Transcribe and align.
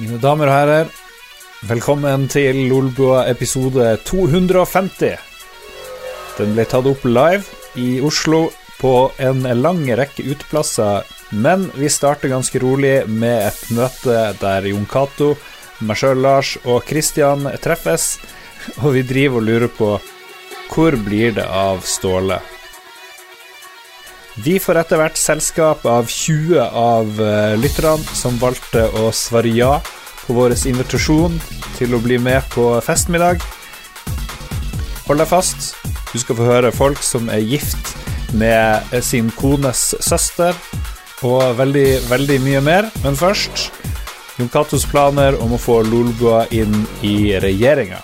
Mine 0.00 0.16
damer 0.16 0.48
og 0.48 0.54
herrer, 0.54 0.86
velkommen 1.68 2.22
til 2.32 2.56
Lolbua 2.70 3.26
episode 3.28 3.84
250. 4.08 5.10
Den 6.38 6.54
ble 6.56 6.64
tatt 6.70 6.86
opp 6.88 7.02
live 7.04 7.42
i 7.76 7.98
Oslo 8.08 8.46
på 8.80 8.92
en 9.20 9.44
lang 9.60 9.82
rekke 10.00 10.24
uteplasser, 10.30 11.04
men 11.44 11.66
vi 11.76 11.90
starter 11.92 12.32
ganske 12.32 12.62
rolig 12.64 12.94
med 13.12 13.50
et 13.50 13.60
møte 13.76 14.16
der 14.40 14.68
Jon 14.70 14.86
Cato, 14.88 15.34
meg 15.84 16.00
sjøl, 16.00 16.22
Lars 16.24 16.54
og 16.64 16.80
Christian 16.88 17.44
treffes, 17.60 18.14
og 18.80 18.96
vi 18.96 19.04
driver 19.10 19.36
og 19.42 19.48
lurer 19.50 19.74
på 19.76 19.90
hvor 20.70 20.96
blir 21.04 21.36
det 21.36 21.44
av 21.44 21.84
Ståle? 21.84 22.40
Vi 24.38 24.58
får 24.62 24.78
etter 24.84 25.00
hvert 25.00 25.18
selskap 25.18 25.82
av 25.88 26.06
20 26.06 26.60
av 26.70 27.16
eh, 27.24 27.56
lytterne 27.58 28.14
som 28.14 28.36
valgte 28.38 28.84
å 29.00 29.08
svare 29.14 29.50
ja 29.50 29.80
på 30.24 30.36
vår 30.36 30.54
invitasjon 30.70 31.34
til 31.80 31.96
å 31.96 32.02
bli 32.04 32.18
med 32.22 32.44
på 32.54 32.68
festmiddag. 32.84 33.42
Hold 35.08 35.18
deg 35.20 35.28
fast. 35.32 35.74
Du 36.12 36.18
skal 36.22 36.38
få 36.38 36.46
høre 36.46 36.70
folk 36.74 37.02
som 37.02 37.26
er 37.30 37.42
gift 37.42 37.96
med 38.36 38.86
sin 39.02 39.30
kones 39.34 39.88
søster, 39.98 40.54
og 41.26 41.56
veldig, 41.58 41.88
veldig 42.10 42.38
mye 42.46 42.60
mer. 42.62 42.88
Men 43.02 43.18
først 43.18 43.66
Jon 44.38 44.48
Catos 44.52 44.86
planer 44.90 45.34
om 45.42 45.56
å 45.58 45.62
få 45.62 45.80
Lolboa 45.90 46.46
inn 46.54 46.84
i 47.06 47.34
regjeringa 47.42 48.00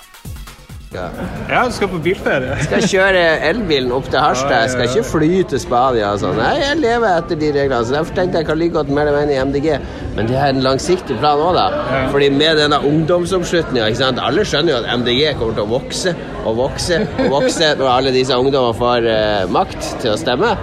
skal 0.97 1.09
Ja, 1.51 1.63
du 1.67 1.73
skal 1.73 1.89
på 1.89 1.99
bilferie? 2.03 2.57
skal 2.65 2.83
kjøre 2.83 3.41
elbilen 3.49 3.93
opp 3.93 4.09
til 4.11 4.19
Harstad. 4.19 4.61
Jeg 4.61 4.71
skal 4.71 4.83
ikke 4.85 5.05
fly 5.05 5.43
til 5.49 5.59
Spania 5.63 6.13
og 6.15 6.21
sånn. 6.23 6.37
Nei, 6.39 6.57
jeg 6.61 6.77
lever 6.81 7.09
etter 7.21 7.37
de 7.39 7.51
reglene. 7.55 7.85
Så 7.87 7.93
derfor 7.95 8.15
tenkte 8.17 8.39
jeg 8.41 8.47
kan 8.49 8.59
like 8.59 8.73
godt 8.75 8.89
melde 8.91 9.13
meg 9.15 9.23
inn 9.25 9.37
i 9.37 9.45
MDG. 9.47 9.77
Men 10.17 10.27
det 10.31 10.37
er 10.41 10.49
en 10.55 10.63
langsiktig 10.65 11.19
plan 11.21 11.39
òg, 11.45 11.55
da. 11.55 12.09
Fordi 12.13 12.31
med 12.33 12.57
denne 12.61 12.79
ungdomsoppslutninga, 12.85 13.85
Alle 14.27 14.41
skjønner 14.45 14.69
jo 14.69 14.85
at 14.85 14.93
MDG 14.99 15.35
kommer 15.39 15.55
til 15.55 15.67
å 15.67 15.69
vokse 15.69 16.15
og 16.47 16.57
vokse 16.57 16.99
og 17.21 17.31
vokse 17.31 17.73
når 17.79 17.89
alle 17.89 18.13
disse 18.15 18.31
ungdommene 18.35 18.75
får 18.75 19.07
eh, 19.07 19.47
makt 19.47 20.01
til 20.03 20.13
å 20.15 20.19
stemme. 20.19 20.55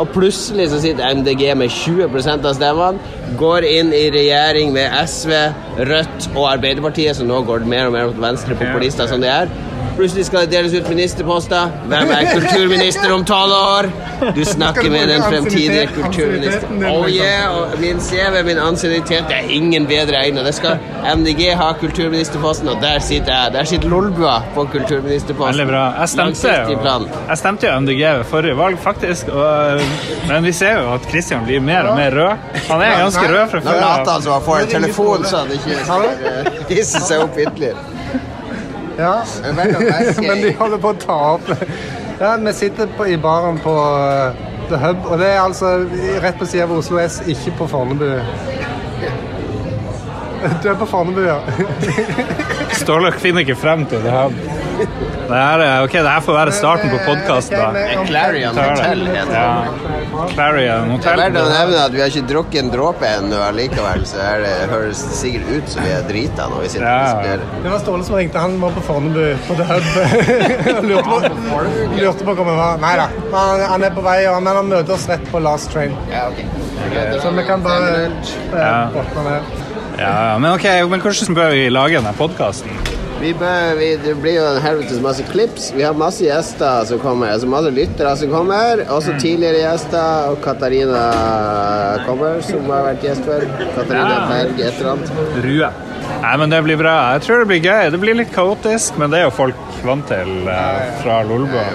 Og 0.00 0.08
plutselig 0.14 0.70
så 0.72 0.78
sitter 0.80 1.02
MDG 1.12 1.52
med 1.60 1.68
20 1.68 2.04
av 2.30 2.54
stemmene, 2.54 2.98
går 3.38 3.64
inn 3.68 3.92
i 3.94 4.06
regjering 4.10 4.72
med 4.74 4.90
SV, 5.06 5.30
Rødt 5.78 6.30
og 6.36 6.48
Arbeiderpartiet, 6.54 7.16
som 7.16 7.26
nå 7.28 7.42
går 7.46 7.66
mer 7.68 7.86
og 7.86 7.92
mer 7.94 8.06
mot 8.10 8.16
venstre 8.26 8.54
populister 8.58 9.06
som 9.06 9.20
de 9.22 9.26
er. 9.28 9.48
Plutselig 10.00 10.24
skal 10.30 10.46
det 10.46 10.54
deles 10.56 10.72
ut 10.78 10.86
ministerposter. 10.88 11.66
Hvem 11.90 12.08
er 12.14 12.26
kulturminister 12.32 13.10
om 13.12 13.24
tolv 13.28 13.52
år? 13.52 13.88
Du 14.36 14.46
snakker 14.48 14.88
med 14.90 15.10
den 15.12 15.22
fremtidige 15.22 15.86
kulturministeren. 15.92 16.84
Oh 16.88 17.04
yeah, 17.10 17.74
min 17.80 18.00
CV, 18.00 18.38
min 18.46 18.56
ansiennitet, 18.58 19.26
det 19.28 19.36
er 19.36 19.50
ingen 19.58 19.86
bedre 19.86 20.16
egnet. 20.22 20.44
Det 20.46 20.54
skal 20.56 20.78
MDG 21.16 21.50
ha 21.56 21.68
kulturministerposten, 21.80 22.68
og 22.68 22.78
der 22.80 22.98
sitter 23.04 23.34
jeg. 23.42 23.52
Der 23.58 23.64
sitter 23.74 23.88
Lolbua 23.88 24.38
på 24.54 24.64
kulturministerposten. 24.72 25.58
Veldig 25.58 25.68
bra. 25.74 25.84
Jeg 26.00 26.08
stemte, 26.14 26.56
jo, 26.72 26.96
jeg 27.28 27.38
stemte 27.42 27.66
jo 27.68 27.76
MDG 27.84 28.02
ved 28.22 28.24
forrige 28.32 28.56
valg, 28.56 28.78
faktisk. 28.80 29.28
Og, 29.28 29.78
men 30.32 30.44
vi 30.48 30.52
ser 30.62 30.78
jo 30.80 30.94
at 30.94 31.02
Kristian 31.12 31.44
blir 31.44 31.60
mer 31.60 31.82
og 31.92 31.96
mer 32.00 32.20
rød. 32.22 32.50
Han 32.72 32.80
er 32.88 32.96
ganske 33.04 33.26
rød 33.28 33.48
fra 33.52 33.58
før. 33.68 33.70
Nå 33.70 33.78
later 33.84 34.12
han 34.16 34.28
som 34.28 34.32
han 34.38 34.50
får 34.50 34.58
en 34.66 34.74
telefon, 34.80 35.24
så 35.24 35.36
han 35.44 35.56
ikke 35.60 36.74
hisser 36.74 37.04
seg 37.10 37.26
opp 37.28 37.36
ytterligere. 37.38 37.89
Ja, 39.00 39.22
men 40.22 40.40
de 40.42 40.52
holder 40.58 40.80
på 40.82 40.90
å 40.92 40.98
ta 41.02 41.18
opp 41.34 41.50
ja, 42.20 42.34
Vi 42.40 42.52
sitter 42.52 42.90
på, 42.96 43.06
i 43.08 43.16
baren 43.20 43.58
på 43.64 43.72
eh, 43.88 44.48
The 44.68 44.80
Hub, 44.82 45.06
og 45.10 45.18
det 45.22 45.30
er 45.34 45.40
altså 45.40 45.70
rett 46.24 46.38
på 46.40 46.46
siden 46.48 46.68
av 46.70 46.76
Oslo 46.80 47.00
S, 47.02 47.16
ikke 47.32 47.50
på 47.62 47.66
Fornebu. 47.72 48.06
Du 50.62 50.68
er 50.70 50.76
på 50.78 50.86
Fornebu, 50.88 51.22
ja. 51.26 51.38
Ståle 52.78 53.10
finner 53.24 53.42
ikke 53.46 53.56
frem 53.60 53.82
til 53.90 54.04
The 54.06 54.12
Hub. 54.14 54.36
Det 55.28 55.34
her, 55.34 55.84
ok, 55.84 55.92
det 55.92 56.08
her 56.10 56.20
får 56.24 56.32
være 56.34 56.52
starten 56.54 56.90
på 56.90 56.98
podkasten. 57.06 57.76
Eh, 57.76 58.00
Clarion 58.08 58.58
Hotel 58.58 59.04
heter 59.06 59.30
det. 59.30 59.42
Ja. 59.42 60.24
Clarion 60.32 60.90
Hotel. 60.94 61.18
Det 61.22 61.22
er 61.22 61.22
verdt 61.24 61.38
å 61.40 61.44
nevne 61.52 61.82
at 61.84 61.94
vi 61.94 62.00
har 62.02 62.10
ikke 62.10 62.22
drukket 62.32 62.58
en 62.62 62.72
dråpe 62.72 63.06
ennå 63.20 63.42
likevel, 63.54 64.02
så 64.10 64.18
er 64.24 64.44
eh, 64.48 64.56
det, 64.62 64.72
høres 64.72 65.02
sikkert 65.20 65.50
ut 65.58 65.72
som 65.74 65.84
vi 65.86 65.92
er 65.96 66.06
drita 66.08 66.48
når 66.50 66.64
vi 66.66 66.72
sitter 66.74 66.88
ja. 66.88 66.98
og 66.98 67.22
spiller. 67.22 67.44
Det 67.66 67.74
var 67.74 67.82
Ståle 67.84 68.08
som 68.08 68.18
ringte. 68.18 68.42
Han 68.46 68.56
var 68.64 68.74
på 68.76 68.84
Fornebu, 68.88 69.24
på 69.46 69.58
The 69.60 69.68
Hub. 69.70 69.88
lurte, 70.90 71.32
på, 71.38 71.62
lurte 72.00 72.30
på 72.30 72.38
hvor 72.40 72.50
vi 72.50 72.58
var. 72.58 72.80
Nei 72.82 72.94
da, 73.02 73.08
han, 73.36 73.66
han, 73.76 73.86
er 73.90 73.94
på 73.98 74.04
vei, 74.06 74.18
men 74.48 74.56
han 74.62 74.70
møter 74.74 74.96
oss 74.96 75.06
rett 75.10 75.26
på 75.30 75.42
Last 75.44 75.70
Train. 75.74 75.94
Ja, 76.10 76.28
okay. 76.32 77.18
så 77.22 77.34
vi 77.38 77.44
kan 77.46 77.62
bare 77.66 78.08
eh, 78.08 78.64
ja. 78.64 79.44
Ja, 80.00 80.16
men 80.40 80.54
ok, 80.56 80.64
men 80.90 81.04
hvordan 81.04 81.36
bør 81.36 81.52
vi 81.54 81.68
lage 81.70 81.98
denne 82.00 82.14
podkasten? 82.18 82.80
Vi 83.20 83.32
bør, 83.36 83.74
vi, 83.76 83.86
det 84.00 84.14
blir 84.22 84.38
jo 84.38 84.44
en 84.48 84.58
helvetes 84.64 85.00
masse 85.04 85.24
klips. 85.28 85.66
Vi 85.76 85.82
har 85.84 85.92
masse 86.00 86.24
gjester 86.24 86.86
som 86.88 87.00
kommer. 87.02 87.28
Altså 87.28 87.48
masse 87.52 87.68
lyttere 87.76 88.14
som 88.16 88.30
kommer. 88.32 88.80
Også 88.96 89.12
tidligere 89.20 89.52
gjester. 89.60 90.02
Og 90.32 90.38
Katarina 90.44 91.02
kommer, 92.06 92.38
som 92.48 92.64
har 92.72 92.86
vært 92.88 93.02
gjest 93.04 93.28
før. 93.28 93.44
Katarina 93.60 94.14
ja. 94.14 94.24
Berg, 94.32 94.62
et 94.64 94.72
eller 94.80 94.90
annet. 94.94 95.12
Rue. 95.44 95.68
Nei, 96.24 96.32
men 96.40 96.54
det 96.56 96.62
blir 96.64 96.80
bra. 96.80 96.94
Jeg 97.18 97.26
tror 97.26 97.44
det 97.44 97.50
blir 97.52 97.62
gøy. 97.68 97.90
Det 97.92 98.00
blir 98.06 98.16
litt 98.22 98.32
kaotisk, 98.32 98.96
men 99.02 99.12
det 99.12 99.20
er 99.20 99.28
jo 99.28 99.36
folk 99.36 99.60
vant 99.84 100.08
til 100.08 100.48
eh, 100.54 100.82
fra 101.04 101.20
Lolbua. 101.28 101.66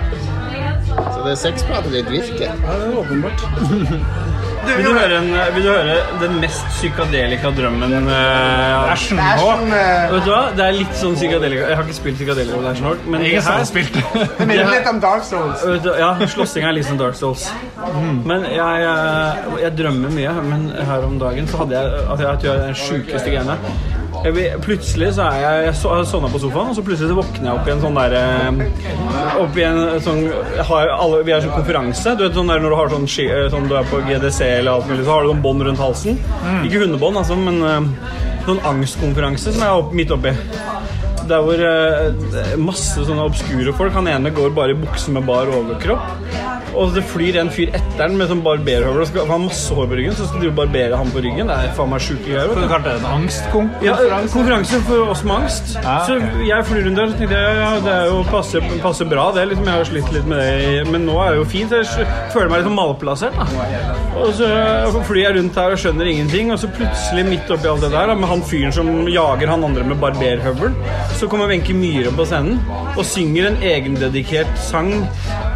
Så 0.97 1.21
det 1.27 1.31
er 1.31 1.39
sexpratet 1.43 1.93
ditt 1.93 2.11
virker? 2.11 2.49
Ja, 2.49 2.79
det 2.81 2.95
er 2.95 2.99
åpenbart. 3.05 3.47
Vil 4.75 4.85
du 4.85 4.93
høre, 4.93 5.19
en, 5.23 5.29
eh, 5.35 5.51
vil 5.55 5.65
du 5.65 5.69
høre 5.69 5.99
den 6.21 6.41
mest 6.43 6.63
psykadelika 6.77 7.51
drømmen 7.57 7.95
uh, 7.97 8.93
Ashen 8.93 9.19
H? 9.19 9.39
Eh, 9.39 9.77
Vet 10.11 10.27
du 10.27 10.31
hva? 10.33 10.41
Det 10.59 10.65
er 10.67 10.75
litt 10.77 10.97
sånn 10.99 11.15
psykadelika 11.17 11.69
Jeg 11.71 11.79
har 11.79 11.87
ikke 11.87 11.97
spilt 12.01 12.19
psykadelika 12.19 12.59
med 12.61 12.71
Ashen 12.73 12.89
H, 12.89 12.95
men 13.07 13.23
jeg 13.25 13.45
har 13.47 13.63
spilt 13.69 13.95
Det 14.01 14.49
minner 14.51 14.71
litt 14.73 14.89
om 14.91 14.99
Dark 15.03 15.25
Souls. 15.29 15.63
du, 15.85 15.91
ja, 16.01 16.11
slåssing 16.35 16.67
er 16.67 16.75
litt 16.79 16.89
som 16.89 16.99
Dark 16.99 17.17
Souls. 17.19 17.47
Men 18.27 18.49
jeg, 18.49 18.83
jeg, 18.87 19.45
jeg, 19.63 19.73
drømmer 19.83 20.13
mye, 20.17 20.35
men 20.51 20.67
her 20.91 21.07
om 21.07 21.15
dagen 21.23 21.47
så 21.51 21.63
hadde 21.63 21.79
jeg 21.79 22.09
at 22.11 22.27
jeg, 22.27 22.33
at 22.35 22.49
jeg 22.49 22.53
er 22.53 22.67
den 22.67 22.81
sjukeste 22.83 23.33
greiene. 23.37 24.05
Jeg, 24.25 24.55
plutselig 24.65 25.11
så 25.17 25.25
er 25.31 25.41
jeg, 25.41 25.63
jeg, 25.69 26.05
sovna 26.11 26.29
på 26.33 26.39
sofaen, 26.43 26.71
og 26.73 26.77
så 26.79 26.83
plutselig 26.87 27.13
så 27.13 27.17
våkner 27.19 27.49
jeg 27.51 27.61
opp 27.61 27.69
i 27.69 27.73
en 27.73 27.83
sånn 27.83 27.97
derre 27.99 28.23
eh, 28.69 29.39
Opp 29.43 29.59
i 29.61 29.65
en 29.67 29.81
sånn 30.05 30.23
har, 30.71 30.93
alle, 30.97 31.21
Vi 31.27 31.35
har 31.35 31.45
sånn 31.45 31.53
konferanse. 31.57 32.15
Du 32.19 32.25
vet 32.27 32.39
sånn 32.39 32.49
der 32.51 32.63
når 32.65 32.75
du 32.75 32.79
har 32.81 32.93
sånn, 32.95 33.07
eh, 33.27 33.47
sånn 33.53 33.69
Du 33.71 33.77
er 33.79 33.87
på 33.91 34.01
GDC 34.09 34.41
eller 34.49 34.75
alt 34.79 34.89
mulig, 34.91 35.03
så 35.07 35.15
har 35.17 35.27
du 35.29 35.33
sånn 35.35 35.45
bånd 35.45 35.67
rundt 35.67 35.83
halsen. 35.83 36.17
Mm. 36.45 36.63
Ikke 36.69 36.83
hundebånd, 36.85 37.21
altså, 37.23 37.37
men 37.41 37.63
eh, 37.67 38.23
sånn 38.47 38.63
angstkonferanse 38.73 39.53
som 39.57 39.65
jeg 39.67 39.71
er 39.71 39.83
opp, 39.83 39.93
midt 39.97 40.15
oppi. 40.15 40.33
Altså, 41.27 41.39
der 41.39 41.47
hvor 41.47 42.35
uh, 42.39 42.59
masse 42.67 43.05
sånne 43.09 43.25
obskure 43.27 43.73
folk 43.77 43.95
Han 43.97 44.07
ene 44.11 44.31
går 44.35 44.53
bare 44.55 44.75
i 44.77 44.79
bukse 44.79 45.11
med 45.15 45.25
bar 45.27 45.49
overkropp. 45.51 46.13
Og 46.77 46.91
det 46.93 47.07
flyr 47.09 47.39
en 47.41 47.49
fyr 47.49 47.71
etter 47.73 48.03
han 48.05 48.19
med 48.19 48.29
sånn 48.29 48.43
barberhøvel. 48.45 49.07
Han 49.17 49.31
har 49.31 49.39
masse 49.47 49.73
hår 49.73 49.87
på 49.89 49.97
ryggen, 49.97 50.13
så 50.19 50.27
skal 50.29 50.43
de 50.43 50.49
jo 50.51 50.55
barbere 50.59 50.99
han 51.01 51.09
på 51.15 51.23
ryggen. 51.25 51.49
Det 51.49 51.55
er 51.57 51.71
faen 51.79 51.89
meg 51.95 52.03
sjuke 52.05 52.27
greier. 52.27 52.51
Du 52.53 52.67
kalte 52.69 52.91
det 52.91 52.99
en 53.01 53.07
angstkonferanse 53.15 53.87
Ja, 53.87 53.95
eh, 54.19 54.27
konferanse 54.35 54.81
for 54.85 55.13
oss 55.15 55.23
med 55.25 55.33
angst. 55.39 55.71
Ja. 55.79 55.95
Så 56.05 56.19
jeg 56.45 56.67
flyr 56.69 56.85
rundt 56.85 57.01
der 57.01 57.15
og 57.15 57.23
tenkte 57.23 57.39
jeg, 57.47 57.61
ja, 57.63 57.71
det 57.87 57.95
er 57.95 58.11
jo 58.11 58.19
passe, 58.29 58.61
passe 58.83 59.07
bra, 59.09 59.25
det. 59.39 59.47
Liksom, 59.55 59.71
jeg 59.71 59.79
har 59.81 59.89
slitt 59.89 60.11
litt 60.19 60.29
med 60.29 60.43
det, 60.43 60.83
men 60.93 61.07
nå 61.09 61.15
er 61.25 61.33
det 61.33 61.39
jo 61.41 61.47
fint. 61.55 61.73
Jeg 61.73 62.11
føler 62.35 62.53
meg 62.53 62.61
litt 62.61 62.69
sånn 62.69 62.77
malplassert. 62.77 63.41
Da. 63.41 63.97
Og 64.27 64.45
eh, 64.45 64.91
så 64.93 65.05
flyr 65.09 65.23
jeg 65.23 65.39
rundt 65.39 65.63
her 65.63 65.79
og 65.79 65.81
skjønner 65.81 66.13
ingenting, 66.13 66.53
og 66.53 66.61
så 66.61 66.69
plutselig, 66.77 67.25
midt 67.31 67.55
oppi 67.57 67.73
alt 67.73 67.87
det 67.87 67.93
der, 67.97 68.13
da, 68.13 68.19
med 68.21 68.29
han 68.35 68.45
fyren 68.51 68.77
som 68.77 68.93
jager 69.09 69.55
han 69.55 69.65
andre 69.71 69.89
med 69.95 70.03
barberhøvel 70.05 70.77
så 71.17 71.29
kommer 71.29 71.47
Wenche 71.47 71.73
Myhre 71.75 72.11
på 72.17 72.25
scenen 72.29 72.59
og 72.97 73.05
synger 73.09 73.49
en 73.53 73.57
egendedikert 73.65 74.51
sang 74.61 74.91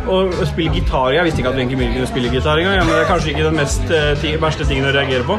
og, 0.08 0.30
og 0.32 0.46
spiller 0.48 0.78
gitar. 0.78 1.10
Jeg 1.14 1.26
visste 1.26 1.40
ikke 1.42 1.52
at 1.52 1.58
Wenche 1.60 1.76
Myhre 1.76 1.98
kunne 1.98 2.08
spille 2.12 2.30
gitar 2.32 2.56
engang. 2.60 2.78
Ja, 2.78 2.84
men 2.86 2.94
det 2.94 3.02
er 3.02 3.10
kanskje 3.10 3.34
ikke 3.34 3.48
den 3.50 3.58
mest, 3.60 3.84
uh, 3.90 4.30
verste 4.42 4.68
tingen 4.70 4.88
å 4.88 4.94
reagere 4.96 5.26
på. 5.28 5.36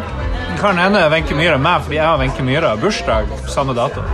Kan 0.61 0.77
hende 0.81 1.01
Wenche 1.13 1.37
Myhre 1.37 1.57
er 1.57 1.63
meg, 1.63 1.87
fordi 1.87 1.97
jeg 1.99 2.11
og 2.13 2.21
Wenche 2.21 2.45
Myhre 2.45 2.75
har 2.75 2.83
bursdag 2.85 3.33
samme 3.49 3.73
dato. 3.77 4.05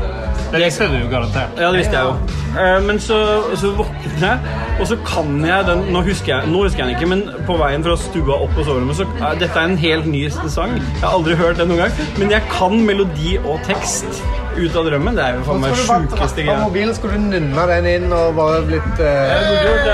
Det 0.51 0.57
visste 0.65 0.83
du 0.88 1.09
garantert. 1.11 1.49
Ja, 1.61 1.67
det 1.71 1.77
visste 1.77 1.94
jeg 1.94 2.03
jo. 2.03 2.59
Eh, 2.61 2.79
men 2.83 2.99
så, 3.03 3.17
så 3.59 3.71
våkner 3.75 4.21
jeg, 4.21 4.61
og 4.79 4.88
så 4.88 4.95
kan 5.05 5.33
jeg 5.45 5.65
den 5.67 5.81
Nå 5.94 6.01
husker 6.05 6.31
jeg 6.38 6.49
nå 6.49 6.61
husker 6.63 6.83
jeg 6.83 6.89
den 6.89 6.95
ikke, 6.95 7.09
men 7.11 7.44
på 7.49 7.57
veien 7.59 7.83
fra 7.85 7.97
stua 7.99 8.38
opp 8.45 8.53
på 8.55 8.63
soverommet 8.63 8.99
så, 9.01 9.05
eh, 9.17 9.33
Dette 9.41 9.59
er 9.59 9.67
en 9.73 9.77
helt 9.81 10.07
ny 10.07 10.23
sang. 10.31 10.77
Jeg 10.77 11.03
har 11.03 11.11
aldri 11.17 11.35
hørt 11.39 11.59
den 11.59 11.71
noen 11.73 11.83
gang. 11.83 12.07
Men 12.18 12.31
jeg 12.31 12.47
kan 12.54 12.77
melodi 12.87 13.35
og 13.44 13.59
tekst 13.68 14.23
ut 14.57 14.71
av 14.73 14.87
drømmen. 14.89 15.18
Det 15.19 15.25
er 15.27 15.35
jo 15.35 15.44
faen 15.49 15.61
meg 15.66 15.83
sjukeste 15.83 16.47
greia. 16.47 16.56
På 16.56 16.71
mobilen 16.71 16.95
skulle 16.97 17.19
du 17.19 17.30
nynne 17.35 17.68
den 17.73 17.92
inn 17.97 18.16
og 18.16 18.31
bare 18.39 18.63
blitt 18.71 19.04
uh... 19.04 19.35
Eh, 19.35 19.94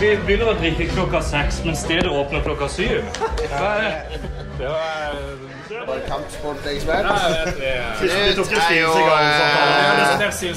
vi 0.00 0.14
begynner 0.24 0.52
å 0.54 0.56
drikke 0.60 0.86
klokka 0.94 1.20
seks, 1.26 1.60
men 1.66 1.76
stedet 1.76 2.08
åpner 2.12 2.44
klokka 2.46 2.70
syv. 2.72 3.02
Det 4.58 4.66
var 5.86 5.96
kampsport, 6.08 6.56
liksom. 6.64 6.90
Knut 6.92 7.10
er 8.70 8.80
jo 8.80 8.86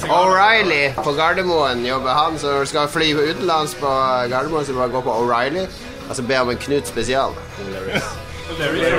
uh, 0.06 0.16
O'Reilly 0.20 0.94
på 0.94 1.12
Gardermoen 1.12 1.86
jobber 1.86 2.10
han, 2.10 2.38
så 2.38 2.64
skal 2.66 2.88
fly 2.88 3.14
utenlands 3.14 3.74
på 3.74 3.86
Gardermoen, 4.30 4.64
så 4.66 4.72
bare 4.72 4.88
gå 4.88 5.00
på 5.02 5.12
O'Reilly 5.12 5.66
og 6.10 6.16
så 6.16 6.22
be 6.22 6.40
om 6.40 6.50
en 6.50 6.56
Knut 6.56 6.86
spesial. 6.88 7.30
O'Learys. 7.58 8.04
Hvem 8.58 8.76
er 8.80 8.90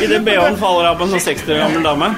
Idet 0.03 0.21
BH-en 0.27 0.59
faller 0.61 0.91
av 0.91 0.99
på 0.99 1.07
en 1.07 1.15
sånn 1.15 1.23
60 1.31 1.55
år 1.55 1.63
gammel 1.63 1.87
dame, 1.89 2.11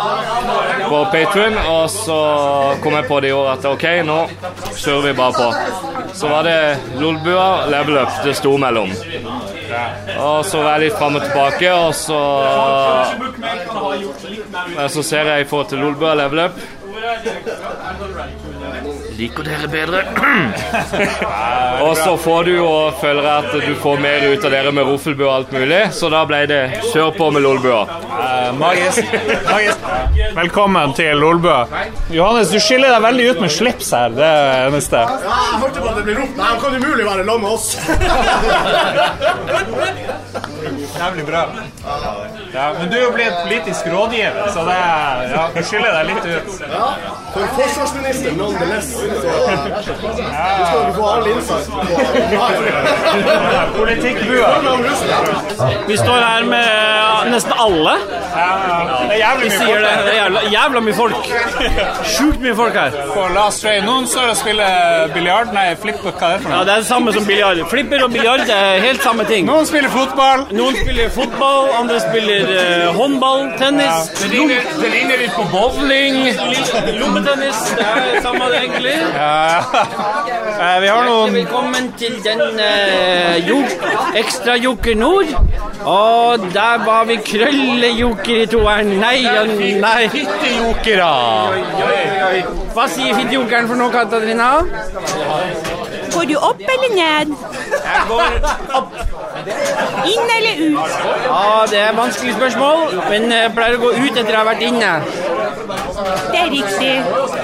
på 0.91 1.01
Patrion, 1.15 1.55
og 1.69 1.85
så 1.95 2.21
kom 2.83 2.99
jeg 2.99 3.07
på 3.09 3.23
det 3.23 3.31
i 3.31 3.37
år 3.39 3.53
at 3.55 3.69
OK, 3.71 3.87
nå 4.11 4.19
kjører 4.75 5.07
vi 5.07 5.15
bare 5.23 5.45
på 5.45 6.03
så 6.15 6.27
var 6.27 6.43
det 6.43 6.77
Lolbua 6.99 7.65
level 7.65 7.97
up 7.97 8.09
det 8.23 8.33
sto 8.33 8.57
mellom. 8.57 8.89
Og 10.19 10.45
så 10.45 10.61
var 10.63 10.75
jeg 10.77 10.85
litt 10.85 10.99
fram 10.99 11.17
og 11.19 11.25
tilbake, 11.25 11.71
og 11.73 11.95
så 11.95 12.19
Men 14.77 14.89
så 14.89 15.03
ser 15.03 15.25
jeg 15.31 15.41
i 15.45 15.49
forhold 15.49 15.67
til 15.67 15.77
Lolbua 15.79 16.13
level 16.15 16.39
up 16.39 16.59
liker 19.17 19.43
dere 19.47 19.67
bedre. 19.71 19.99
og 21.85 21.93
så 21.97 22.15
får 22.19 22.45
du 22.47 22.51
jo 22.57 22.91
følere 22.99 23.37
at 23.39 23.51
du 23.63 23.75
får 23.79 23.99
mer 24.03 24.23
ut 24.31 24.43
av 24.47 24.51
dere 24.57 24.71
med 24.75 24.87
roffelbue 24.89 25.27
og 25.27 25.33
alt 25.35 25.51
mulig, 25.55 25.81
så 25.95 26.05
da 26.11 26.21
ble 26.29 26.39
det 26.51 26.61
kjør 26.91 27.11
på 27.15 27.25
med 27.35 27.41
lolbua. 27.45 27.81
Uh, 27.85 28.51
magisk. 28.59 29.03
magisk. 29.47 29.79
Velkommen 30.35 30.89
til 30.97 31.11
lolbua. 31.23 31.61
Johannes, 32.13 32.51
du 32.51 32.59
skiller 32.63 32.89
deg 32.95 33.01
veldig 33.05 33.25
ut 33.33 33.39
med 33.45 33.51
slips 33.55 33.87
her. 33.95 34.07
Det 34.15 34.25
er 34.27 34.67
eneste. 34.69 34.99
Ja, 34.99 35.01
jeg 35.51 35.59
hørte 35.63 35.79
bare 35.85 35.93
at 35.93 35.97
det 36.01 36.07
ble 36.09 36.15
ropt. 36.19 36.35
Nei, 36.35 36.45
han 36.51 36.57
kan 36.63 36.71
umulig 36.75 37.03
være 37.05 37.27
lam 37.29 37.39
med 37.45 37.51
oss. 37.55 37.67
Jævlig 40.99 41.25
bra. 41.27 41.43
Ja, 42.55 42.73
men 42.79 42.89
du 42.89 42.97
er 42.97 43.01
jo 43.05 43.11
blitt 43.11 43.35
politisk 43.43 43.87
rådgiver, 43.91 44.47
så 44.53 44.59
det 44.63 44.77
ja, 45.29 45.47
skiller 45.69 45.91
deg 45.91 46.05
litt 46.11 46.25
ut. 46.25 46.61
Ja, 46.71 46.91
for 47.33 47.47
forsvarsminister 47.57 48.31
nonetheless. 48.37 48.89
Så, 48.95 49.01
ja, 49.09 49.15
du 49.73 49.77
skal 49.81 49.95
ikke 50.69 50.95
få 50.99 51.05
all 51.15 51.25
insight. 51.33 51.65
Politikkbua. 53.75 54.49
Vi 55.89 55.95
står 56.05 56.17
her 56.27 56.41
med 56.55 56.69
nesten 57.35 57.53
alle 57.59 57.95
det 58.35 59.17
er 59.17 59.19
jævlig 59.23 59.49
mye 59.49 59.57
folk 59.59 59.85
her. 59.87 60.01
Det 60.05 60.11
er 60.11 60.17
jævla, 60.23 60.39
jævla 60.55 60.79
mye 60.85 60.93
folk. 60.93 61.15
Sjukt 62.15 62.41
mye 62.43 62.55
folk 62.55 62.73
her. 62.79 62.91
På 63.13 63.21
Last 63.35 63.61
Train 63.63 63.83
Noen 63.87 64.07
står 64.11 64.29
og 64.33 64.37
spiller 64.41 65.13
biljard. 65.13 65.51
Nei, 65.55 65.69
flipper, 65.81 66.11
hva 66.17 66.29
er 66.29 66.35
det 66.37 66.41
for 66.45 66.49
noe? 66.49 66.57
Ja, 66.57 66.63
Det 66.69 66.73
er 66.75 66.83
det 66.83 66.89
samme 66.89 67.13
som 67.15 67.27
biljard. 67.29 67.61
Flipper 67.71 68.03
og 68.07 68.11
biljard 68.15 68.43
er 68.57 68.81
helt 68.83 69.03
samme 69.03 69.25
ting. 69.29 69.47
Noen 69.49 69.67
spiller 69.69 69.91
fotball. 69.93 70.45
Noen 70.59 70.79
spiller 70.81 71.11
fotball, 71.15 71.69
andre 71.79 71.99
spiller 72.03 72.51
uh, 72.55 72.99
håndball, 72.99 73.45
tennis. 73.61 73.87
Ja. 73.87 73.99
Det, 74.21 74.31
ligner, 74.33 74.69
det 74.81 74.91
ligner 74.95 75.21
litt 75.23 75.37
på 75.37 75.47
bowling. 75.53 76.19
Lommetennis. 76.99 77.63
Det 77.77 77.87
er 77.87 78.01
det 78.11 78.23
samme, 78.25 78.51
det 78.53 78.63
egentlig. 78.65 78.97
Ja. 79.15 79.85
Eh, 80.55 80.81
vi 80.81 80.87
har 80.87 81.03
noen 81.03 81.33
Velkommen 81.35 81.89
til 81.99 82.15
den 82.23 82.39
uh, 82.39 82.65
eh, 82.65 83.47
jo, 83.49 83.57
ekstra 84.19 84.55
Joker 84.59 84.95
Nord. 84.99 85.31
Og 85.95 86.45
der 86.53 86.83
var 86.85 87.03
vi 87.09 87.19
Krøllejoker 87.31 88.24
joker 88.25 88.41
i 88.41 88.47
toeren. 88.49 88.87
Nei 89.01 89.25
og 89.37 89.47
nei. 89.59 90.09
Fittejokere! 90.09 91.13
Hva 92.73 92.87
sier 92.89 93.13
fittejokeren 93.19 93.67
for 93.69 93.75
noe, 93.79 93.91
Katarina? 93.93 94.49
Går 96.15 96.25
du 96.31 96.35
opp 96.39 96.57
eller 96.63 96.91
ned? 96.97 97.27
Jeg 97.29 98.03
går 98.09 98.25
opp. 98.81 98.91
Inn 99.45 100.27
eller 100.37 100.55
ut? 100.65 100.79
Ja, 101.25 101.65
Det 101.71 101.79
er 101.79 101.89
et 101.89 101.97
vanskelig 101.97 102.33
spørsmål, 102.35 102.77
men 103.09 103.31
jeg 103.35 103.45
eh, 103.49 103.53
pleier 103.57 103.77
å 103.77 103.81
gå 103.83 103.91
ut 104.01 104.11
etter 104.17 104.31
jeg 104.31 104.37
har 104.41 104.47
vært 104.47 104.65
inne. 104.65 104.91
Det 106.29 106.39
er 106.43 106.49
riktig. 106.51 106.93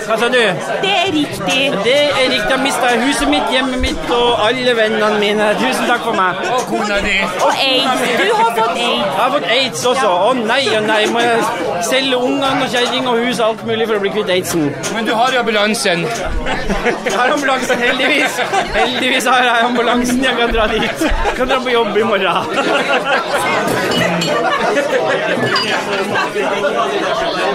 Hva 0.05 0.17
sa 0.19 0.27
du? 0.29 0.41
Det 0.83 0.91
er 0.91 1.07
riktig. 1.15 1.61
Det 1.85 1.95
er 1.95 2.27
riktig. 2.33 2.51
Jeg 2.51 2.59
mista 2.63 2.91
huset 3.01 3.29
mitt, 3.31 3.47
hjemmet 3.53 3.79
mitt 3.81 4.11
og 4.13 4.41
alle 4.45 4.73
vennene 4.77 5.19
mine. 5.21 5.47
Tusen 5.61 5.87
takk 5.89 6.03
for 6.05 6.17
meg. 6.17 6.41
Og 6.51 6.65
kona 6.69 6.99
di. 7.05 7.15
Og 7.47 7.61
aids. 7.65 8.03
Du 8.19 8.33
har 8.35 8.51
fått 8.57 8.75
aids. 8.75 8.83
Jeg 8.83 9.17
har 9.17 9.31
fått 9.35 9.47
aids 9.55 9.85
også. 9.93 10.09
Å 10.27 10.33
nei 10.37 10.59
og 10.67 10.77
oh, 10.81 10.85
nei. 10.89 10.99
Må 11.15 11.23
jeg 11.23 11.79
selge 11.87 12.19
ungene 12.19 12.67
og 12.67 12.75
kjerring 12.75 13.07
og 13.13 13.21
hus 13.23 13.39
og 13.41 13.45
alt 13.47 13.63
mulig 13.71 13.87
for 13.89 14.01
å 14.01 14.03
bli 14.03 14.11
kvitt 14.17 14.33
aidsen. 14.35 14.67
Men 14.97 15.07
du 15.09 15.13
har 15.17 15.33
jo 15.33 15.41
ambulansen. 15.41 16.05
Jeg 16.11 17.15
har 17.15 17.31
ambulansen, 17.33 17.81
heldigvis. 17.87 18.37
Heldigvis 18.75 19.31
har 19.33 19.47
jeg 19.49 19.69
ambulansen. 19.71 20.21
Jeg 20.27 20.37
kan 20.43 20.53
dra 20.59 20.67
dit. 20.75 21.07
Jeg 21.07 21.35
kan 21.39 21.49
dra 21.55 21.61
på 21.65 21.73
jobb 21.73 21.90
jobb 21.91 21.97
i 21.97 22.03
morgen. 22.03 22.33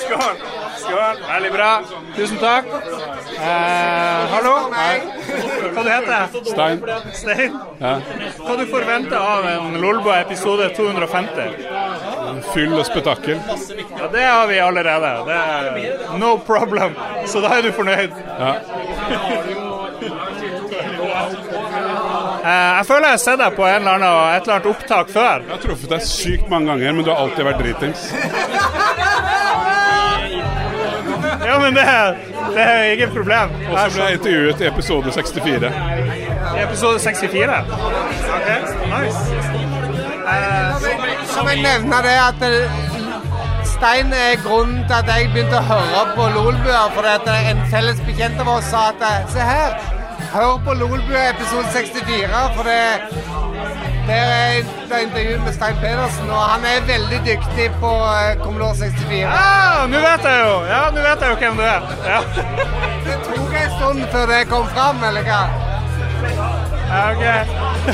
Skål. 0.03 0.43
Skål. 0.77 1.23
Veldig 1.25 1.51
bra. 1.55 1.69
Tusen 2.17 2.41
takk. 2.43 2.69
Eh, 3.31 4.19
hallo. 4.35 4.51
Hei. 4.75 4.91
Hva 5.31 5.85
du 5.87 5.89
heter 5.89 6.11
du? 6.11 6.51
Stein. 6.51 6.83
Stein. 7.17 7.57
Ja. 7.81 7.95
Hva 8.43 8.59
du 8.59 8.63
forventer 8.69 9.17
av 9.17 9.49
en 9.49 9.79
Lolbua 9.81 10.19
episode 10.21 10.69
250? 10.77 11.57
Fyll 12.53 12.77
og 12.77 12.85
spetakkel. 12.91 13.39
Ja, 13.39 14.11
det 14.13 14.27
har 14.29 14.45
vi 14.53 14.61
allerede. 14.67 15.15
Det 15.31 15.41
er 15.57 16.05
no 16.21 16.35
problem. 16.45 16.93
Så 17.31 17.41
da 17.41 17.55
er 17.57 17.65
du 17.65 17.71
fornøyd. 17.73 18.13
Ja. 18.29 19.57
Eh, 22.43 22.47
jeg 22.77 22.85
føler 22.89 23.05
jeg 23.11 23.17
har 23.17 23.19
sett 23.21 23.37
deg 23.41 23.53
på 23.53 23.65
eller 23.69 23.99
annen, 23.99 24.35
et 24.35 24.47
eller 24.47 24.55
annet 24.55 24.69
opptak 24.71 25.11
før. 25.13 25.43
Jeg 25.45 25.53
har 25.53 25.59
truffet 25.61 25.91
deg 25.93 26.05
sykt 26.09 26.47
mange 26.49 26.71
ganger, 26.71 26.95
men 26.97 27.05
du 27.05 27.11
har 27.13 27.19
alltid 27.21 27.45
vært 27.45 27.59
dritings. 27.61 28.05
Ja, 31.41 31.57
men 31.61 31.77
det, 31.77 31.85
det 32.55 32.65
er 32.65 32.79
jo 32.95 33.05
et 33.05 33.13
problem. 33.13 33.53
Og 33.69 33.77
så 33.77 33.85
ble 33.93 34.07
jeg 34.09 34.19
intervjuet 34.21 34.65
i 34.65 34.67
episode 34.71 35.13
64. 35.19 35.71
episode 36.65 37.03
64? 37.05 37.61
OK, 38.09 38.49
nice. 38.89 39.45
Så 41.29 41.37
eh, 41.37 41.45
må 41.45 41.47
jeg 41.51 41.63
nevne 41.67 42.01
det 42.07 42.17
at 42.23 42.45
eh, 42.47 42.83
Stein 43.69 44.13
er 44.17 44.41
grunnen 44.41 44.81
til 44.89 44.97
at 44.97 45.13
jeg 45.13 45.29
begynte 45.33 45.61
å 45.61 45.65
høre 45.69 46.03
på 46.17 46.31
Lolbua. 46.39 46.83
Fordi 46.97 47.15
at 47.19 47.33
en 47.53 47.63
felles 47.69 48.01
bekjent 48.09 48.41
av 48.41 48.49
oss 48.57 48.69
sa 48.73 48.87
at 48.95 49.09
se 49.33 49.45
her, 49.51 49.77
hør 50.33 50.61
på 50.65 50.73
Lolbua 50.73 51.23
episode 51.33 51.67
64, 51.71 52.27
for 52.55 52.63
det, 52.63 52.81
det 54.07 54.15
er 54.33 54.47
et 54.59 54.67
intervju 55.03 55.41
med 55.45 55.53
Stein 55.53 55.75
Pedersen, 55.81 56.29
og 56.37 56.43
han 56.53 56.61
er 56.71 56.79
veldig 56.93 57.19
dyktig 57.27 57.67
på 57.79 57.91
eh, 58.15 58.43
Commodore 58.43 58.75
64. 58.75 59.11
Ja, 59.19 59.85
nå 59.91 60.03
vet 60.07 60.27
jeg 60.29 60.45
jo 60.45 60.55
Ja, 60.71 60.81
nå 60.97 61.03
vet 61.09 61.25
jeg 61.25 61.33
jo 61.33 61.37
hvem 61.43 61.59
du 61.61 61.67
er. 61.73 61.91
Ja. 62.13 62.21
det 63.07 63.19
tok 63.27 63.53
en 63.63 63.77
stund 63.77 64.03
før 64.13 64.25
det 64.33 64.41
kom 64.55 64.67
fram, 64.75 65.03
eller 65.09 65.27
hva? 65.27 66.60
Ok. 66.91 67.23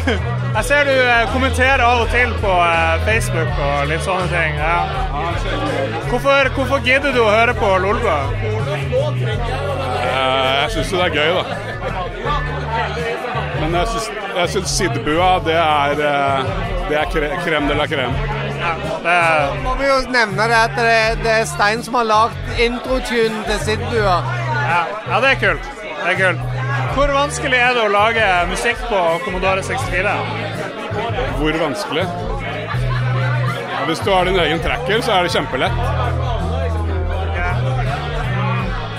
Jeg 0.58 0.64
ser 0.66 0.84
du 0.90 0.94
eh, 0.96 1.26
kommenterer 1.34 1.82
av 1.86 2.00
og 2.06 2.10
til 2.14 2.32
på 2.42 2.50
eh, 2.64 3.02
Facebook 3.06 3.60
og 3.62 3.84
litt 3.92 4.02
sånne 4.02 4.26
ting. 4.32 4.56
Ja. 4.58 6.00
Hvorfor, 6.10 6.50
hvorfor 6.56 6.82
gidder 6.86 7.14
du 7.14 7.20
å 7.22 7.28
høre 7.30 7.54
på 7.60 7.70
Lolbø? 7.84 8.16
Eh, 9.28 10.08
jeg 10.08 10.74
syns 10.74 10.96
jo 10.96 11.04
det 11.04 11.06
er 11.06 11.20
gøy, 11.20 11.36
da. 11.36 12.34
Men 13.62 13.78
jeg 13.78 14.50
syns 14.56 14.74
Sidbua, 14.80 15.30
det 15.46 15.60
er, 15.62 16.02
det 16.02 16.98
er 17.04 17.14
krem, 17.14 17.38
krem 17.46 17.70
de 17.70 17.78
la 17.78 17.86
krem. 17.92 18.18
Ja, 18.64 18.74
det... 19.06 19.20
Må 19.68 19.78
vi 19.78 19.92
jo 19.92 19.98
nevne 20.16 20.50
det 20.50 20.60
at 20.64 20.82
det, 21.22 21.38
er 21.38 21.48
Stein 21.54 21.86
som 21.86 22.02
har 22.02 22.10
lagd 22.12 22.58
introtunen 22.64 23.46
til 23.52 23.62
Sidbua. 23.68 24.20
Ja. 24.24 24.84
ja, 25.12 25.24
det 25.28 25.36
er 25.36 25.44
kult. 25.46 25.74
Det 26.08 26.14
er 26.14 26.28
kult. 26.28 26.44
Hvor 26.96 27.10
vanskelig 27.14 27.58
er 27.60 27.74
det 27.76 27.82
å 27.84 27.88
lage 27.92 28.28
musikk 28.48 28.78
på 28.88 29.00
Commodore 29.26 29.60
64? 29.68 30.12
Hvor 31.40 31.58
vanskelig? 31.62 32.06
hvis 33.88 34.00
du 34.04 34.08
har 34.12 34.26
din 34.28 34.36
egen 34.40 34.60
tracker, 34.60 35.00
så 35.04 35.12
er 35.16 35.24
det 35.26 35.32
kjempelett. 35.32 35.76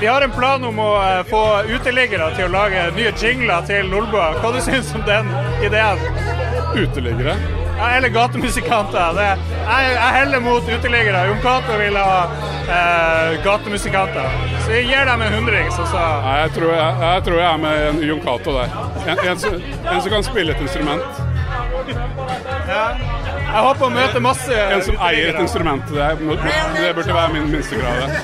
Vi 0.01 0.07
har 0.07 0.25
en 0.25 0.33
plan 0.37 0.65
om 0.65 0.79
å 0.81 0.87
eh, 1.03 1.19
få 1.29 1.43
uteliggere 1.77 2.29
til 2.39 2.47
å 2.49 2.53
lage 2.55 2.87
nye 2.97 3.13
jingler 3.23 3.67
til 3.69 3.91
Lolbua. 3.93 4.31
Hva 4.41 4.55
du 4.57 4.63
syns 4.65 4.89
om 4.97 5.05
den 5.09 5.29
ideen? 5.61 6.01
Uteliggere? 6.73 7.37
ja, 7.79 7.91
eller 7.97 8.09
gatemusikanter. 8.09 9.13
Det, 9.15 9.23
jeg, 9.23 9.37
jeg 9.93 10.13
heller 10.21 10.41
mot 10.41 10.63
uteliggere. 10.79 11.23
Jon 11.29 11.41
Cato 11.43 11.77
vil 11.79 11.97
ha 11.99 12.17
eh, 12.77 13.37
gatemusikanter. 13.45 14.27
Så 14.65 14.73
jeg 14.75 14.89
gir 14.91 15.05
dem 15.11 15.23
en 15.23 15.35
hundring. 15.37 15.71
Så, 15.73 15.87
så. 15.93 16.01
Ja, 16.27 16.35
jeg, 16.41 16.51
tror 16.59 16.73
jeg, 16.73 16.95
jeg, 17.15 17.23
tror 17.29 17.39
jeg, 17.39 17.53
er 17.53 17.57
med 17.57 18.03
Jon 18.11 18.21
Cato 18.25 18.57
der. 18.59 18.77
En, 19.07 19.25
en, 19.31 19.39
som, 19.39 19.55
en, 19.55 20.01
som 20.01 20.11
kan 20.17 20.23
spille 20.31 20.53
et 20.57 20.61
instrument. 20.67 21.23
Ja. 22.69 22.85
Jeg 23.55 23.65
håper 23.65 23.85
å 23.87 23.89
møte 23.91 24.21
masse 24.21 24.53
En 24.75 24.83
som 24.85 24.99
eier 25.07 25.31
et 25.33 25.39
instrument. 25.41 25.87
Det, 25.93 26.11
det 26.19 26.93
burde 26.93 27.17
være 27.17 27.33
min 27.37 27.49
minstegrad. 27.55 28.19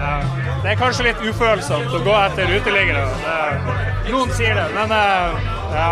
Ja. 0.00 0.16
Det 0.60 0.74
er 0.74 0.76
kanskje 0.80 1.06
litt 1.06 1.22
ufølsomt 1.24 1.94
å 1.96 2.02
gå 2.04 2.16
etter 2.20 2.50
uteliggere. 2.52 3.06
Noen 4.10 4.34
sier 4.36 4.58
det, 4.58 4.66
men 4.74 4.92
eh, 4.92 5.48
ja. 5.72 5.90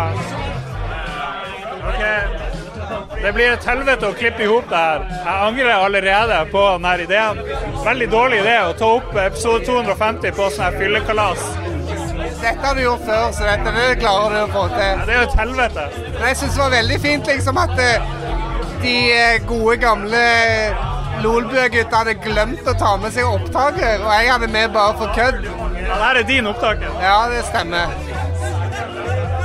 Okay. 1.89 2.21
Det 3.23 3.31
blir 3.35 3.49
et 3.53 3.65
helvete 3.65 4.07
å 4.09 4.13
klippe 4.17 4.43
i 4.45 4.49
hop 4.49 4.67
det 4.69 4.79
her. 4.79 5.01
Jeg 5.17 5.41
angrer 5.47 5.73
allerede 5.75 6.35
på 6.51 6.61
denne 6.75 6.91
ideen. 7.03 7.39
Veldig 7.85 8.07
dårlig 8.11 8.39
idé 8.43 8.55
å 8.65 8.73
ta 8.77 8.89
opp 8.99 9.15
episode 9.23 9.65
250 9.67 10.35
på 10.37 10.49
sånn 10.53 10.65
her 10.67 10.77
fyllekalas. 10.79 11.47
Dette 12.39 12.61
har 12.63 12.77
du 12.77 12.83
gjort 12.85 13.03
før, 13.07 13.25
så 13.35 13.47
dette 13.47 13.73
det 13.75 13.87
klarer 13.99 14.35
du 14.35 14.39
å 14.45 14.51
få 14.53 14.63
til. 14.71 15.01
Ja, 15.01 15.07
det 15.07 15.15
er 15.15 15.17
jo 15.17 15.23
et 15.27 15.39
helvete. 15.39 15.87
Men 16.13 16.27
jeg 16.29 16.37
syns 16.41 16.53
det 16.55 16.61
var 16.63 16.75
veldig 16.75 16.99
fint 17.07 17.31
liksom 17.33 17.61
at 17.63 17.81
eh, 17.83 18.11
de 18.83 18.95
eh, 19.15 19.47
gode, 19.49 19.77
gamle 19.83 20.21
eh, 20.45 20.85
Lolbua-gutta 21.23 21.99
hadde 22.03 22.13
glemt 22.23 22.67
å 22.69 22.75
ta 22.79 22.93
med 23.01 23.11
seg 23.15 23.27
opptaker, 23.27 24.05
og 24.05 24.13
jeg 24.15 24.29
hadde 24.31 24.47
med 24.53 24.71
bare 24.75 24.95
for 25.01 25.11
kødd. 25.17 25.41
Ja, 25.49 25.65
det 25.65 26.03
her 26.03 26.21
er 26.21 26.29
din 26.29 26.47
opptaker. 26.53 26.95
Ja, 27.03 27.17
det 27.33 27.43
stemmer. 27.49 27.97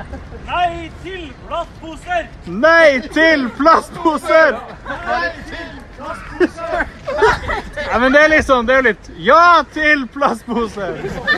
Nei 0.46 0.90
til 1.02 1.22
plastposer! 1.48 2.26
Nei 2.46 3.00
til 3.12 3.46
plastposer! 3.58 4.52
Nei 4.86 5.24
til 5.48 5.72
plastposer! 5.98 6.86
Ja, 7.86 7.96
men 8.02 8.12
det 8.12 8.20
er 8.20 8.28
liksom, 8.32 8.66
det 8.68 8.72
er 8.74 8.80
jo 8.80 8.84
litt 8.90 9.06
Ja 9.26 9.64
til 9.72 10.04
plastposer! 10.12 10.98
Å 11.02 11.34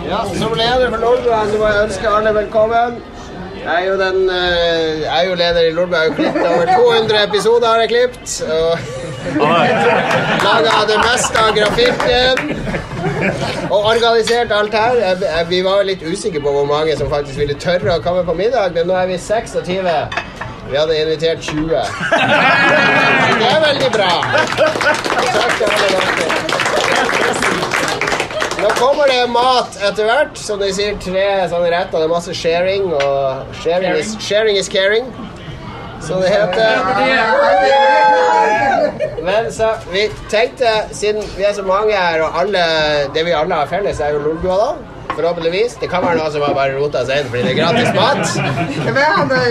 Ja, 0.09 0.23
som 0.35 0.53
leder 0.55 0.89
for 0.89 0.97
Lolbua 0.97 1.43
må 1.59 1.65
jeg 1.65 1.83
ønske 1.83 2.09
alle 2.09 2.29
velkommen. 2.39 2.93
Jeg 3.63 3.75
er 3.75 3.83
jo, 3.89 3.93
den, 4.01 4.29
eh, 4.29 4.35
jeg 5.01 5.25
er 5.25 5.29
jo 5.29 5.33
leder 5.43 5.59
i 5.61 5.71
Lolbua. 5.77 5.97
Jeg 5.97 6.03
har 6.09 6.15
klippet 6.15 6.41
over 6.47 6.65
200 6.65 7.19
episoder. 7.27 7.67
har 7.67 7.75
jeg 7.79 7.89
klippet. 7.89 8.29
Og 8.49 8.55
laga 10.67 10.83
det 10.91 10.99
meste 11.05 11.37
av 11.45 11.49
grafikken. 11.59 12.37
Og 13.71 13.79
organisert 13.79 14.51
alt 14.51 14.73
her. 14.73 14.93
Jeg, 15.07 15.15
jeg, 15.37 15.45
vi 15.49 15.63
var 15.63 15.83
litt 15.85 16.03
usikre 16.13 16.39
på 16.41 16.51
hvor 16.57 16.65
mange 16.77 16.97
som 16.97 17.09
faktisk 17.13 17.37
ville 17.45 17.53
tørre 17.61 17.95
å 17.99 18.01
komme 18.01 18.23
på 18.25 18.33
middag, 18.33 18.71
men 18.73 18.87
nå 18.89 18.93
er 18.97 19.05
vi 19.13 19.17
26. 19.29 19.85
Vi 20.71 20.77
hadde 20.77 20.95
invitert 21.01 21.39
20. 21.41 21.61
Det 23.39 23.45
er 23.45 23.61
veldig 23.63 23.87
bra. 23.93 24.09
Nå 28.59 28.69
kommer 28.77 29.09
det 29.09 29.23
mat 29.33 29.79
etter 29.87 30.05
hvert. 30.09 30.37
Som 30.37 30.61
de 30.61 30.67
sier, 30.75 30.93
tre 31.01 31.23
sånne 31.49 31.71
retter. 31.73 31.95
Det 31.95 32.05
er 32.05 32.11
masse 32.13 32.35
sharing, 32.37 32.85
og 32.99 33.49
sharing 33.63 33.97
is, 34.03 34.13
sharing 34.21 34.59
is 34.61 34.69
caring. 34.69 35.09
Som 36.05 36.21
det 36.21 36.29
heter. 36.35 36.85
Men 39.25 39.49
så 39.55 39.71
Vi 39.91 40.05
tenkte, 40.31 40.75
siden 40.91 41.25
vi 41.37 41.49
er 41.49 41.57
så 41.57 41.65
mange 41.65 41.97
her, 41.97 42.21
og 42.27 42.37
alle, 42.43 42.61
det 43.15 43.25
vi 43.25 43.33
alle 43.41 43.53
har 43.63 43.73
felles, 43.73 43.99
er 43.99 44.13
jo 44.15 44.19
Lolbua, 44.27 44.61
da 44.61 44.98
Forhåpentligvis. 45.17 45.71
Det 45.81 45.87
kan 45.89 46.01
være 46.05 46.17
noen 46.19 46.31
som 46.33 46.41
har 46.45 46.53
bare 46.57 46.75
rota 46.77 47.01
seg 47.07 47.19
inn 47.23 47.29
fordi 47.31 47.41
det 47.47 47.53
er 47.53 47.57
gratis 47.57 47.89
mat. 47.97 48.21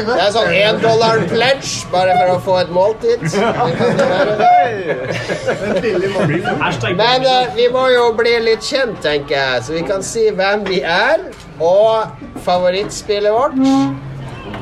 Det 0.09 0.17
er 0.23 0.33
sånn 0.35 0.53
én 0.55 0.77
dollar 0.83 1.23
pledge 1.31 1.89
bare 1.93 2.13
for 2.15 2.27
å 2.31 2.39
få 2.47 2.55
et 2.63 2.71
måltid. 2.75 3.23
Men 7.03 7.19
uh, 7.27 7.33
vi 7.59 7.67
må 7.75 7.85
jo 7.95 8.03
bli 8.19 8.35
litt 8.49 8.65
kjent, 8.67 8.99
tenker 9.05 9.35
jeg, 9.37 9.63
så 9.67 9.71
vi 9.77 9.83
kan 9.93 10.03
si 10.07 10.25
hvem 10.33 10.65
vi 10.69 10.81
er, 10.87 11.19
og 11.59 12.03
favorittspillet 12.47 13.33
vårt. 13.35 14.08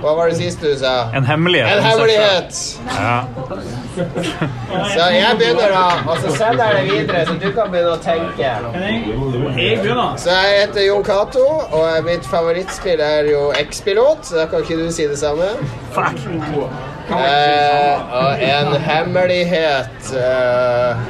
Hva 0.07 0.12
var 0.14 0.29
det 0.31 0.35
siste 0.38 0.66
du 0.71 0.77
sa? 0.79 0.90
En 1.16 1.25
hemmelighet. 1.27 1.79
En 1.79 1.85
hemmelighet. 1.85 2.81
Ja. 2.97 3.25
så 4.92 5.07
jeg 5.12 5.38
begynner, 5.38 5.73
da. 5.75 6.11
Og 6.11 6.19
så 6.21 6.31
sender 6.37 6.64
jeg 6.64 6.77
det 6.77 6.92
videre, 6.92 7.27
så 7.27 7.33
du 7.35 7.49
kan 7.51 7.73
begynne 7.73 7.90
å 7.97 7.99
tenke. 8.05 8.53
Jeg 9.59 9.83
begynner. 9.83 10.14
Så 10.23 10.31
jeg 10.31 10.61
heter 10.61 10.87
Jon 10.87 11.05
Cato, 11.05 11.47
og 11.73 12.07
mitt 12.07 12.29
favorittspill 12.37 13.03
er 13.03 13.31
jo 13.33 13.42
X-pilot, 13.66 14.27
så 14.31 14.38
da 14.45 14.49
kan 14.53 14.62
ikke 14.62 14.79
du 14.85 14.92
si 14.95 15.09
det 15.11 15.19
samme. 15.19 15.49
Fuck. 15.97 16.23
Eh, 17.07 18.19
og 18.23 18.49
en 18.55 18.77
hemmelighet 18.92 20.14
eh, 20.23 21.09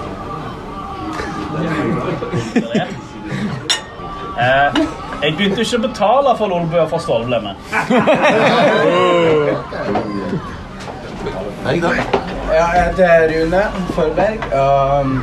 Eh, 4.40 4.82
jeg 5.24 5.34
begynte 5.38 5.62
ikke 5.62 5.78
å 5.80 5.84
betale 5.84 6.32
for 6.40 6.50
lolbua 6.54 6.86
for 6.90 7.04
stålblemmet. 7.04 7.70
Hei, 11.64 11.78
Ja, 12.54 12.66
jeg 12.76 12.84
heter 12.86 13.32
Rune 13.32 13.62
Forberg. 13.98 14.44
Um, 14.54 15.14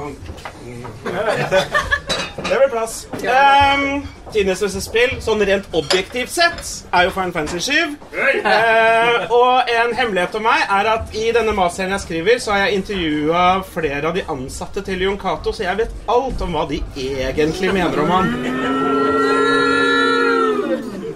det 2.43 2.55
blir 2.59 2.69
plass. 2.71 3.07
Um, 3.13 3.25
ehm, 3.29 4.03
Tidenes 4.33 4.61
største 4.61 4.81
spill, 4.85 5.15
sånn 5.25 5.41
rent 5.49 5.67
objektivt 5.77 6.31
sett, 6.31 6.61
er 6.95 7.07
jo 7.09 7.13
Final 7.17 7.33
Fantasy 7.35 7.61
7. 7.67 7.97
Uh, 8.13 8.21
ehm, 8.37 9.33
og 9.35 9.71
en 9.73 9.95
hemmelighet 9.99 10.37
om 10.39 10.45
meg 10.47 10.63
er 10.69 10.91
at 10.95 11.13
i 11.19 11.27
denne 11.35 11.55
masteren 11.57 11.95
jeg 11.97 12.05
skriver, 12.07 12.39
så 12.45 12.55
har 12.55 12.67
jeg 12.67 12.79
intervjua 12.83 13.45
flere 13.69 14.13
av 14.13 14.17
de 14.17 14.25
ansatte 14.33 14.85
til 14.87 15.03
Jon 15.09 15.19
Cato, 15.21 15.53
så 15.53 15.67
jeg 15.67 15.81
vet 15.83 16.13
alt 16.15 16.45
om 16.47 16.55
hva 16.55 16.67
de 16.71 16.81
egentlig 17.09 17.73
mener 17.75 18.05
om 18.05 18.15
han. 18.15 18.31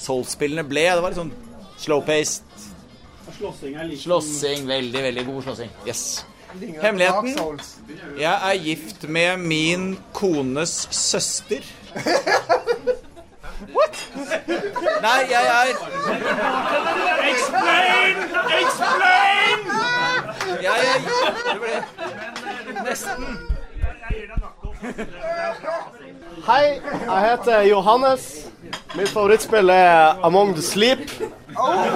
Soul-spillene 0.01 0.65
ble. 0.67 0.87
Det 0.89 1.03
var 1.05 1.13
litt 1.13 1.21
sånn 1.21 1.33
slow-paced. 1.79 2.65
Slåssing 3.37 3.77
er 3.79 3.87
litt 3.93 4.01
Slåssing. 4.01 4.65
Veldig, 4.67 5.03
veldig 5.05 5.27
god 5.29 5.45
slåssing. 5.49 5.71
Yes. 5.87 6.03
Hemmeligheten. 6.81 7.59
Jeg 8.19 8.33
er 8.51 8.55
gift 8.63 9.09
med 9.09 9.37
min 9.37 9.99
kones 10.13 10.87
søster. 10.91 11.55
What?! 13.75 14.11
Nei, 15.01 15.27
jeg 15.29 15.41
er 15.47 15.65
Explain! 17.31 18.17
Explain! 18.61 19.65
Jeg 20.61 20.73
er 20.75 20.99
Det 21.45 21.59
ble 21.59 21.83
nesten. 22.89 23.25
Hei, 26.47 26.65
jeg 27.05 27.21
heter 27.29 27.61
Johannes. 27.69 28.21
Mitt 28.95 29.09
favorittspill 29.09 29.69
er 29.69 30.23
Among 30.25 30.53
the 30.55 30.63
Sleep. 30.63 31.09
Oh. 31.57 31.87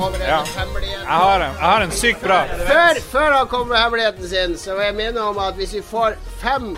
over 0.05 0.19
ja. 0.29 0.43
hemmeligheten. 0.57 1.01
Jeg 1.01 1.15
har, 1.15 1.35
en, 1.41 1.55
jeg 1.61 1.69
har 1.73 1.81
en 1.83 1.91
sykt 1.91 2.21
bra. 2.23 2.41
Før, 2.67 3.01
før, 3.11 3.33
han 3.37 3.47
kommer 3.47 3.67
med 3.67 3.77
hemmeligheten 3.83 4.29
sin, 4.29 4.59
så 4.59 4.75
vil 4.77 4.85
jeg 4.85 4.95
minne 4.97 5.21
om 5.23 5.39
at 5.39 5.55
hvis 5.55 5.73
vi 5.75 5.83
får 5.91 6.11
fem 6.41 6.77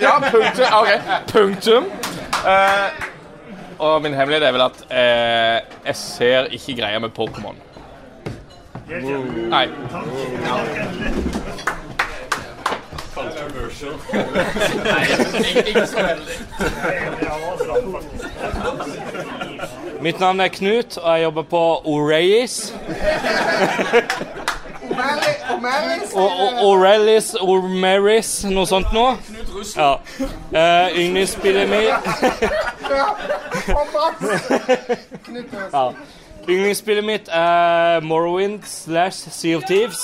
ja 0.02 0.20
punktum. 0.32 0.66
Okay. 0.74 1.00
Punktum. 1.32 1.86
og 3.80 4.02
min 4.02 4.14
hemmelighet 4.14 4.48
er 4.48 4.52
vel 4.52 4.62
at 4.68 4.84
jeg 5.86 5.96
ser 5.96 6.42
ikke 6.52 6.82
greia 6.82 7.00
med 7.00 7.10
Pokémon. 7.20 7.54
Nei. 9.50 9.68
Mitt 20.00 20.20
navn 20.20 20.40
er 20.40 20.48
Knut, 20.50 20.98
og 20.98 21.14
jeg 21.18 21.24
jobber 21.24 21.42
på 21.42 21.76
O'Reilly's. 21.76 22.74
O'Reilly's, 26.64 27.36
O'Merris, 27.42 28.48
noe 28.54 28.66
sånt 28.72 28.90
noe. 28.96 29.12
Ja. 29.76 29.92
Uh, 30.54 30.86
Yndlingsspillet 30.96 31.68
mitt 31.68 31.94
ja. 35.74 35.86
Yndlingsspillet 36.48 37.04
mitt 37.04 37.28
er 37.28 38.00
Morrowind 38.08 38.64
slash 38.66 39.18
Sea 39.36 39.58
of 39.58 39.66
Thieves. 39.68 40.00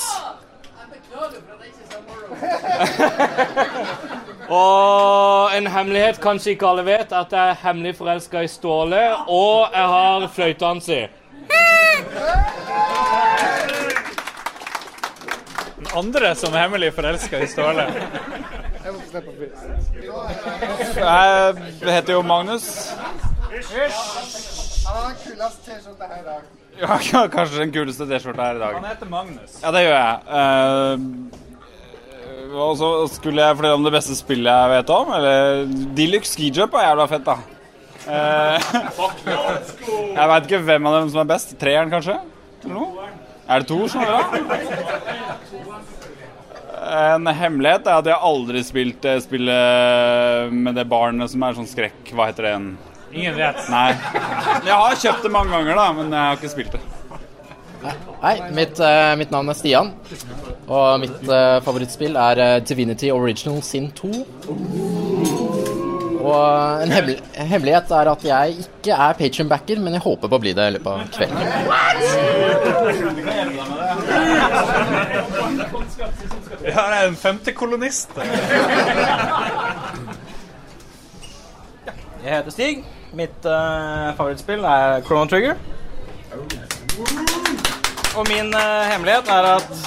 og 4.51 5.53
en 5.57 5.67
hemmelighet 5.71 6.17
kanskje 6.23 6.55
ikke 6.57 6.67
alle 6.67 6.83
vet, 6.87 7.13
at 7.15 7.31
jeg 7.31 7.53
er 7.53 7.61
hemmelig 7.63 7.93
forelska 7.95 8.41
i 8.43 8.49
Ståle, 8.51 8.99
og 9.31 9.71
jeg 9.75 9.87
har 9.93 10.25
fløyta 10.35 10.67
hans 10.73 10.89
i. 10.91 10.99
Den 15.77 15.91
andre 15.95 16.33
som 16.41 16.51
er 16.57 16.65
hemmelig 16.65 16.89
forelska 16.97 17.39
i 17.39 17.47
Ståle. 17.47 17.87
Jeg 20.91 21.93
heter 21.93 22.17
jo 22.17 22.21
Magnus. 22.33 22.67
Hysj! 23.53 24.52
Han 24.83 24.97
har 24.97 25.05
den 25.09 25.15
kuleste 25.21 25.61
T-skjorta 25.69 26.07
her 26.09 26.19
i 26.19 26.23
dag. 26.27 26.41
Ja, 26.75 26.97
kanskje 27.35 27.59
den 27.63 27.71
kuleste 27.75 28.05
T-skjorta 28.09 28.43
her 28.49 28.55
i 28.59 28.61
dag. 28.63 28.73
Han 28.79 28.87
heter 28.87 29.09
Magnus. 29.11 29.53
Ja, 29.63 29.69
det 29.75 29.81
gjør 29.85 29.97
jeg. 29.99 30.15
Uh, 30.27 30.95
og 32.63 32.71
så 32.77 32.89
skulle 33.15 33.45
jeg 33.45 33.55
fortelle 33.57 33.77
om 33.79 33.85
det 33.87 33.93
beste 33.95 34.15
spillet 34.17 34.51
jeg 34.51 34.71
vet 34.75 34.89
om. 34.97 35.07
Eller 35.17 35.39
Deluxe 35.97 36.33
skijump 36.35 36.71
er 36.77 36.89
jævla 36.89 37.05
fett, 37.13 37.25
da. 37.29 37.35
Uh, 38.03 38.55
jeg 40.19 40.27
veit 40.33 40.45
ikke 40.49 40.63
hvem 40.67 40.83
av 40.89 40.93
dem 40.99 41.09
som 41.13 41.19
er 41.23 41.31
best. 41.31 41.47
Treeren, 41.63 41.93
kanskje? 41.93 42.17
Er 42.63 42.67
det 43.59 43.67
to 43.71 43.79
som 43.91 43.99
er 44.03 44.07
bra? 44.07 44.19
En 47.15 47.25
hemmelighet 47.35 47.83
er 47.89 47.95
at 48.01 48.09
jeg 48.11 48.19
aldri 48.27 48.59
spilt 48.63 49.01
spillet 49.23 49.65
med 50.53 50.73
det 50.77 50.85
barnet 50.91 51.27
som 51.31 51.39
er 51.47 51.53
sånn 51.57 51.67
skrekk... 51.71 52.01
Hva 52.15 52.25
heter 52.29 52.43
det 52.43 52.51
igjen? 52.51 52.69
Ingen 53.15 53.35
vet. 53.37 53.55
Nei. 53.69 53.93
Jeg 54.67 54.73
har 54.79 54.97
kjøpt 55.03 55.23
det 55.27 55.31
mange 55.33 55.53
ganger, 55.53 55.77
da, 55.77 55.87
men 55.95 56.09
jeg 56.09 56.21
har 56.21 56.39
ikke 56.39 56.49
spilt 56.49 56.75
det. 56.75 56.83
Hei, 58.23 58.37
mitt, 58.55 58.79
eh, 58.79 59.13
mitt 59.19 59.31
navn 59.33 59.49
er 59.51 59.57
Stian, 59.59 59.89
og 60.71 61.01
mitt 61.03 61.25
eh, 61.27 61.57
favorittspill 61.65 62.15
er 62.17 62.39
eh, 62.39 62.61
Divinity 62.65 63.09
Original 63.13 63.59
Sin 63.65 63.89
2. 63.93 64.11
Og 66.23 66.77
en 66.85 66.93
hemmel 66.95 67.17
hemmelighet 67.35 67.89
er 67.91 68.07
at 68.13 68.21
jeg 68.25 68.55
ikke 68.63 68.95
er 68.95 69.17
patronbacker, 69.19 69.81
men 69.83 69.97
jeg 69.97 70.05
håper 70.05 70.31
på 70.31 70.37
å 70.39 70.43
bli 70.45 70.53
det 70.55 70.69
i 70.71 70.77
løpet 70.77 70.87
av 70.87 71.03
kvelden. 71.11 71.47
Ja, 76.63 76.79
det 76.79 76.87
er 76.87 77.07
en 77.09 77.19
femtekolonist. 77.19 78.15
Jeg 82.23 82.37
heter 82.39 82.53
Stig. 82.55 82.77
Mitt 83.15 83.45
uh, 83.45 84.13
favorittspill 84.17 84.63
er 84.65 85.01
Chrono 85.05 85.27
Trigger. 85.29 85.55
Og 88.15 88.27
min 88.29 88.49
uh, 88.53 88.61
hemmelighet 88.89 89.27
er 89.29 89.47
at 89.51 89.81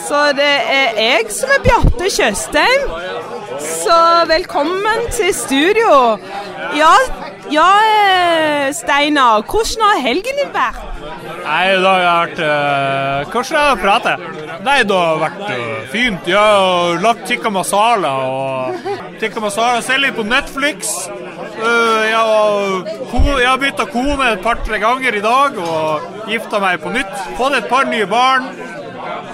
Så 0.09 0.21
det 0.39 0.53
er 0.73 0.99
jeg 0.99 1.25
som 1.35 1.51
er 1.55 1.63
Bjarte 1.65 2.09
Tjøstheim. 2.11 2.89
Så 3.61 3.99
velkommen 4.37 4.97
til 5.15 5.31
studio. 5.35 5.93
Ja, 6.79 6.95
ja 7.53 7.69
eh, 7.99 8.65
Steinar. 8.75 9.41
Hvordan 9.51 9.85
har 9.87 10.01
helgen 10.07 10.39
din 10.43 10.51
vært? 10.55 10.81
Nei, 11.45 11.63
det 11.71 11.89
har 11.89 12.09
vært 12.09 12.41
uh, 12.43 13.31
Hvordan 13.31 13.55
har 13.57 13.69
jeg 13.69 13.81
prata? 13.83 14.15
Nei, 14.67 14.79
det 14.91 14.97
har 14.99 15.21
vært 15.23 15.45
uh, 15.47 15.85
fint. 15.93 16.29
Jeg 16.29 16.37
har 16.39 16.99
lagt 17.05 17.25
tikka 17.31 17.53
masala 17.55 18.13
og 18.29 18.89
tikka 19.23 19.43
masala. 19.45 19.81
Ser 19.87 20.03
litt 20.03 20.19
på 20.19 20.27
Netflix. 20.29 20.91
Uh, 21.59 22.03
jeg, 22.09 22.19
har, 22.19 22.91
jeg 23.35 23.51
har 23.51 23.63
bytta 23.63 23.89
kone 23.93 24.33
et 24.37 24.43
par-tre 24.45 24.79
ganger 24.83 25.17
i 25.21 25.25
dag 25.25 25.57
og 25.63 26.29
gifta 26.31 26.61
meg 26.65 26.83
på 26.85 26.93
nytt. 26.95 27.15
Fått 27.41 27.59
et 27.63 27.71
par 27.71 27.89
nye 27.91 28.07
barn. 28.13 28.53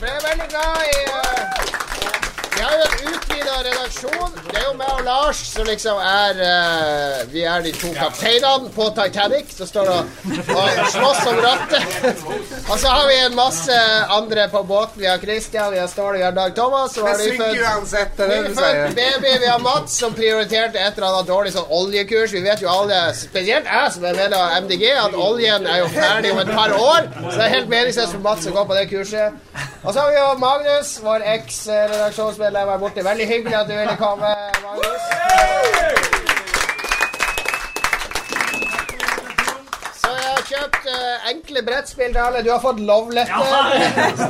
Fred 0.00 0.14
er 0.14 0.14
veldig 0.28 0.48
glad 0.48 0.76
i 0.88 0.90
Vi 1.04 1.08
har 2.62 2.70
jo 2.72 2.76
et 2.88 2.93
utvida 3.12 3.54
redaksjon. 3.68 4.30
Det 4.50 4.58
er 4.58 4.66
jo 4.68 4.72
meg 4.78 4.90
og 4.94 5.02
Lars 5.06 5.40
som 5.50 5.66
liksom 5.68 5.98
er 6.00 6.38
uh, 6.40 7.20
Vi 7.32 7.42
er 7.48 7.64
de 7.64 7.72
to 7.76 7.90
kapteinene 7.96 8.70
på 8.74 8.88
Titanic 8.96 9.52
som 9.58 9.68
står 9.70 9.90
og, 9.94 10.12
og 10.54 10.80
slåss 10.94 11.20
om 11.30 11.40
rattet. 11.44 12.24
og 12.70 12.76
så 12.82 12.92
har 12.96 13.04
vi 13.10 13.18
en 13.26 13.36
masse 13.38 13.76
andre 14.18 14.46
på 14.52 14.62
båten. 14.68 15.02
Vi 15.02 15.08
har 15.10 15.18
Christian, 15.22 15.70
vi 15.74 15.80
har 15.82 15.88
Ståle, 15.92 16.16
vi 16.22 16.26
har 16.26 16.36
Dag 16.36 16.54
Thomas. 16.56 16.96
Og 16.98 17.08
har 17.08 17.20
vi 17.20 17.30
født, 17.34 17.44
født 18.18 18.96
baby. 18.98 19.34
Vi 19.44 19.50
har 19.50 19.60
Mats 19.66 19.98
som 20.04 20.14
prioriterte 20.16 20.78
et 20.80 20.96
eller 20.98 21.10
annet 21.12 21.28
dårlig 21.32 21.54
sånn 21.56 21.68
oljekurs. 21.72 22.34
Vi 22.36 22.42
vet 22.46 22.64
jo 22.64 22.70
alle, 22.72 23.02
spesielt 23.18 23.68
jeg 23.70 23.94
som 23.94 24.06
er 24.08 24.18
medlem 24.18 24.40
av 24.40 24.54
MDG, 24.64 24.84
at 25.04 25.18
oljen 25.20 25.68
er 25.70 25.82
jo 25.82 25.90
ferdig 25.94 26.32
om 26.34 26.40
et 26.42 26.52
par 26.54 26.72
år. 26.76 27.10
Så 27.24 27.36
det 27.40 27.46
er 27.48 27.54
helt 27.58 27.70
meningsløst 27.72 28.14
for 28.16 28.24
Mats 28.24 28.48
å 28.48 28.54
gå 28.56 28.66
på 28.70 28.78
det 28.78 28.88
kurset. 28.92 29.40
Og 29.84 29.92
så 29.92 30.00
har 30.00 30.12
vi 30.12 30.16
jo 30.16 30.28
Magnus, 30.40 30.94
vår 31.04 31.24
eks-redaksjonsmedlem, 31.34 32.70
er 32.72 32.78
borte. 32.80 32.93
Marte. 32.94 33.08
Veldig 33.08 33.26
hyggelig 33.28 33.58
at 33.58 33.68
du 33.68 33.76
ville 33.76 33.96
komme, 33.98 34.26
Magnus. 34.62 35.02
Så 40.00 40.10
jeg 40.12 40.30
har 40.30 40.42
kjøpt 40.48 40.86
uh, 40.86 41.30
enkle 41.32 41.62
brettspill 41.66 42.12
til 42.14 42.22
alle. 42.22 42.44
Du 42.46 42.50
har 42.52 42.60
fått 42.62 42.78
Love 42.80 43.14
Letter 43.14 44.22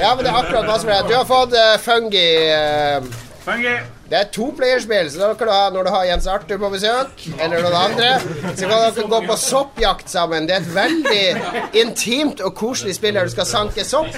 Ja, 0.00 0.12
men 0.14 0.24
det 0.26 0.30
er 0.34 0.38
akkurat 0.44 0.68
passer 0.70 0.86
for 0.86 0.94
deg. 0.94 1.10
Du 1.10 1.18
har 1.20 1.26
fått 1.32 1.58
uh, 1.58 1.74
Fungi. 1.86 2.30
Uh, 2.50 3.26
fungi. 3.46 3.74
Det 4.12 4.18
er 4.20 4.26
to 4.36 4.50
playerspill, 4.56 5.08
så 5.10 5.20
da 5.22 5.30
kan 5.40 5.48
du 5.48 5.52
ha, 5.56 5.62
når 5.72 5.86
du 5.86 5.90
har 5.94 6.02
Jens 6.04 6.26
Arthur 6.28 6.58
på 6.60 6.68
besøk, 6.68 7.22
eller 7.40 7.62
noen 7.64 7.76
andre, 7.80 8.10
så 8.52 8.68
kan 8.68 8.74
dere 8.90 9.06
gå 9.14 9.20
på 9.30 9.36
soppjakt 9.40 10.12
sammen. 10.12 10.44
Det 10.50 10.58
er 10.58 10.60
et 10.60 10.74
veldig 10.74 11.62
intimt 11.86 12.42
og 12.44 12.52
koselig 12.60 12.92
spill 12.98 13.16
der 13.16 13.24
du 13.24 13.32
skal 13.32 13.48
sanke 13.48 13.86
sopp. 13.88 14.12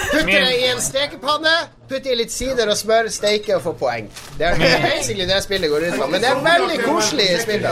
Putte 0.00 0.26
det 0.32 0.56
i 0.62 0.64
en 0.70 0.80
stekepanne. 0.80 1.52
Putt 1.92 2.06
i 2.08 2.14
litt 2.16 2.32
sider 2.32 2.70
og 2.72 2.76
smør, 2.78 3.08
steike 3.12 3.52
og 3.58 3.66
få 3.66 3.72
poeng. 3.76 4.06
Det 4.38 4.46
er 4.48 4.54
mm. 4.56 4.84
basically 4.86 5.26
det 5.28 5.40
spillet 5.44 5.68
går 5.68 5.84
ut 5.90 5.96
på. 6.00 6.06
Men 6.14 6.22
det 6.24 6.28
er 6.30 6.38
veldig 6.46 6.78
koselig 6.86 7.26
spill. 7.42 7.66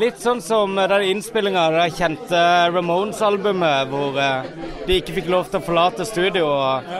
Litt 0.00 0.20
sånn 0.22 0.38
som 0.40 0.76
den 0.78 1.02
innspillinga 1.10 1.60
av 1.66 1.72
det 1.74 1.88
kjente 1.96 2.40
Ramones-albumet, 2.70 3.86
hvor 3.90 4.10
eh, 4.22 4.44
de 4.86 4.98
ikke 5.00 5.16
fikk 5.16 5.28
lov 5.34 5.44
til 5.50 5.58
å 5.58 5.64
forlate 5.66 6.02
studio. 6.06 6.44
Var 6.46 6.80
Det 6.86 6.92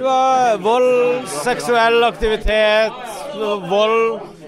var 0.00 0.32
vold, 0.64 1.28
seksuell 1.28 1.98
aktivitet, 2.08 3.12
vold 3.68 4.00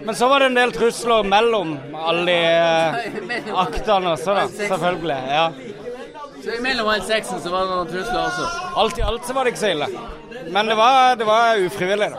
men 0.06 0.14
så 0.14 0.28
var 0.28 0.40
det 0.40 0.46
en 0.46 0.54
del 0.54 0.72
trusler 0.72 1.22
mellom 1.32 1.72
alle 2.06 2.26
de 2.26 2.44
eh, 2.54 2.94
aktene 3.58 4.10
også, 4.12 4.34
da. 4.36 4.44
Selvfølgelig. 4.48 5.16
ja. 5.34 5.52
Så 6.44 6.50
imellom 6.60 6.86
all 6.92 7.02
sexen 7.08 7.38
så 7.42 7.48
var 7.50 7.60
det 7.64 7.70
noen 7.72 7.88
trusler 7.90 8.22
også? 8.22 8.44
Alt 8.82 8.98
i 9.00 9.02
alt 9.02 9.24
så 9.26 9.32
var 9.34 9.42
det 9.42 9.50
ikke 9.54 9.64
så 9.64 9.72
ille. 9.74 9.88
Men 10.54 10.64
det 10.70 10.76
var, 10.78 10.90
det 11.18 11.26
var 11.26 11.58
ufrivillig, 11.58 12.06
da. 12.06 12.10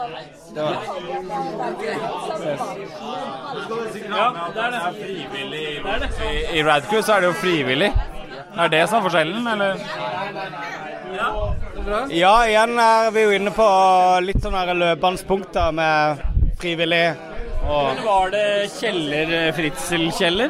Det 0.52 0.60
var 0.66 0.72
det. 0.74 0.74
Ja, 4.12 4.26
det 4.52 4.60
er 4.60 4.70
det. 4.74 4.80
Frivillig 5.06 5.62
i, 6.28 6.30
i 6.58 6.60
Radcrew 6.68 7.00
så 7.00 7.12
er 7.14 7.18
det 7.22 7.30
jo 7.30 7.36
frivillig. 7.40 7.90
Er 8.58 8.68
det 8.74 8.82
som 8.90 8.98
er 9.00 9.04
forskjellen, 9.08 9.44
eller? 9.54 9.78
Ja, 12.12 12.36
igjen 12.50 12.74
er 12.84 13.08
vi 13.16 13.24
jo 13.24 13.32
inne 13.38 13.52
på 13.56 13.64
litt 14.28 14.44
sånne 14.44 14.66
løpende 14.76 15.24
punkter 15.32 15.72
med 15.80 16.20
frivillig 16.60 17.06
men 17.68 18.04
var 18.04 18.30
det 18.32 18.70
Kjeller 18.80 19.32
eh, 19.38 19.48
fritselkjeller? 19.54 20.48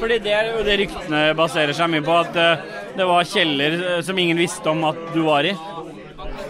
Fordi 0.00 0.18
det 0.22 0.32
er 0.36 0.50
jo 0.52 0.60
det 0.66 0.74
ryktene 0.84 1.22
baserer 1.34 1.72
seg 1.74 1.88
mye 1.90 2.04
på, 2.04 2.14
at 2.20 2.36
eh, 2.36 2.66
det 2.98 3.06
var 3.08 3.26
kjeller 3.30 3.76
eh, 3.94 4.00
som 4.06 4.20
ingen 4.22 4.38
visste 4.40 4.68
om 4.70 4.84
at 4.90 4.98
du 5.14 5.22
var 5.24 5.48
i. 5.48 5.56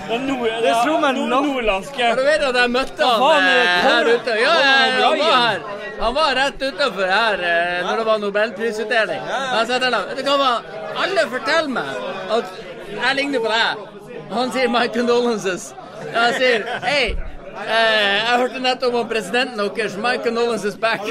Det, 0.04 0.18
nord, 0.20 0.44
det, 0.44 0.58
det 0.66 0.72
slo 0.84 0.98
meg 1.00 1.16
nord 1.16 1.30
nordlandske 1.46 2.08
Du 2.18 2.22
vet 2.28 2.42
at 2.44 2.58
jeg 2.60 2.72
møtte 2.74 3.08
han, 3.08 3.46
her 3.86 4.10
ute. 4.12 4.34
Ja, 4.36 4.50
jeg, 4.60 4.90
han 5.00 5.22
var 5.22 5.32
her. 5.32 5.64
Han 6.02 6.18
var 6.18 6.36
rett 6.36 6.66
utafor 6.66 7.08
her 7.14 7.44
når 7.88 8.02
det 8.02 8.06
var 8.10 8.20
nobelprisutdeling. 8.26 9.24
Jeg 9.32 9.64
sa 9.72 9.80
til 9.80 9.96
ham 9.96 10.44
alle 10.44 11.24
forteller 11.32 11.72
meg 11.80 12.30
at 12.36 12.52
jeg 12.98 13.20
ligner 13.24 13.48
på 13.48 13.54
deg. 13.56 13.93
One 14.34 14.50
day 14.50 14.66
Mike 14.66 14.94
condolences. 14.94 15.76
That's 16.12 16.38
Hey, 16.84 17.16
Eh, 17.54 18.14
jeg 18.28 18.38
hørte 18.42 18.60
nettopp 18.66 18.96
om 18.98 19.10
presidenten 19.10 19.60
deres. 19.78 19.94
My 19.96 20.16
condolence 20.26 20.66
is 20.66 20.74
back. 20.82 21.04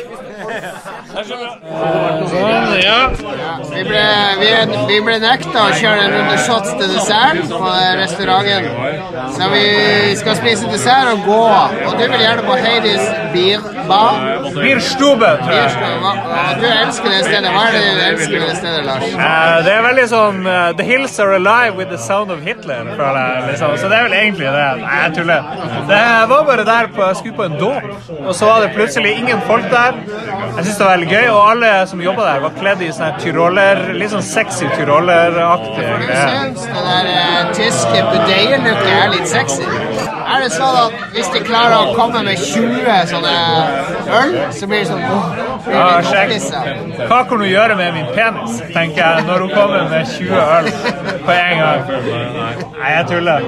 Sånn, 1.27 1.43
ja. 2.83 2.97
Vi 3.71 3.83
ble, 3.87 4.03
vi, 4.41 4.49
vi 4.91 4.97
ble 5.07 5.15
nekta 5.23 5.63
å 5.69 5.77
kjøre 5.79 6.09
en 6.09 6.11
runde 6.17 6.39
shots 6.43 6.73
til 6.81 6.91
dessert 6.97 7.39
på 7.47 7.69
restauranten. 8.03 8.67
Så 9.37 9.49
vi 9.55 9.63
skal 10.19 10.37
spise 10.41 10.67
dessert 10.75 11.13
og 11.13 11.23
gå. 11.29 11.39
Og 11.93 11.95
du 12.01 12.03
vil 12.09 12.25
gjerne 12.27 12.45
på 12.49 12.59
Heidis 12.59 13.07
bierbar. 13.37 14.51
Bierstube. 14.59 15.31
Du 15.47 16.67
elsker 16.73 17.07
det 17.07 17.23
stedet. 17.23 17.47
Hva 17.47 17.63
er 17.71 17.79
det 17.79 17.87
du 17.87 17.97
elsker 18.01 18.37
med 18.41 18.49
det 18.49 18.59
stedet, 18.59 18.83
Lars? 18.89 19.07
Uh, 19.15 19.63
det 19.67 19.77
er 19.77 19.85
veldig 19.87 20.09
sånn 20.11 20.43
uh, 20.43 20.59
The 20.77 20.85
hills 20.87 21.15
are 21.23 21.37
alive 21.39 21.77
with 21.79 21.91
the 21.95 21.99
sound 22.01 22.31
of 22.35 22.41
Hitler, 22.47 22.89
føler 22.99 23.23
jeg. 23.23 23.49
Liksom. 23.53 23.77
Så 23.83 23.91
det 23.95 23.99
er 24.03 24.07
vel 24.11 24.17
egentlig 24.25 24.51
det. 24.57 24.69
Nei, 24.83 24.99
jeg 25.07 25.15
tuller. 25.21 25.49
Det 25.89 26.01
er 26.03 26.31
var 26.37 26.45
bare 26.45 26.65
der 26.65 26.87
på, 26.97 27.01
jeg 27.09 27.17
skulle 27.17 27.37
på 27.43 27.45
en 27.51 27.59
dåp, 27.63 27.83
og 28.29 28.35
så 28.35 28.45
var 28.45 28.59
det 28.63 28.69
plutselig 28.75 29.11
ingen 29.21 29.41
folk 29.51 29.65
der. 29.71 29.89
Jeg 30.57 30.65
syns 30.67 30.77
det 30.77 30.87
var 30.87 30.93
veldig 30.97 31.09
gøy, 31.17 31.27
og 31.37 31.41
alle 31.51 31.71
som 31.93 32.03
jobba 32.09 32.23
der, 32.31 32.41
var 32.47 32.53
kledd 32.61 32.83
i 32.87 32.89
sånne 32.99 33.13
tyroller, 33.25 33.81
litt 34.01 34.15
sånn 34.15 34.25
sexy 34.29 34.71
tyroleraktig. 34.77 35.85
Ja, 35.89 35.99
jeg 36.07 36.35
syns 36.35 36.65
den 36.77 36.89
der 36.91 37.11
eh, 37.13 37.53
tyske 37.61 38.03
budeierlooken 38.09 38.91
er 39.03 39.13
litt 39.17 39.31
sexy. 39.35 39.67
Er 40.33 40.47
det 40.47 40.53
sånn 40.57 40.79
at 40.87 41.01
hvis 41.13 41.29
de 41.35 41.43
klarer 41.51 41.79
å 41.83 41.97
komme 41.99 42.25
med 42.31 42.41
20 42.47 42.93
sånne 43.13 43.37
øl, 44.21 44.37
så 44.57 44.71
blir 44.71 44.85
det 44.85 44.93
sånn 44.95 45.52
ja, 45.71 46.03
sjekk. 46.03 46.41
Hva 47.09 47.23
kan 47.29 47.39
hun 47.41 47.47
gjøre 47.49 47.77
med 47.79 47.93
min 47.95 48.05
penis, 48.17 48.59
tenker 48.75 48.97
jeg, 49.03 49.25
når 49.29 49.39
hun 49.45 49.51
kommer 49.55 49.85
med 49.91 50.07
20 50.11 50.33
øl 50.33 50.71
på 51.25 51.31
en 51.31 51.59
gang. 51.63 51.93
Nei, 52.75 52.91
jeg 52.91 53.05
tuller. 53.11 53.39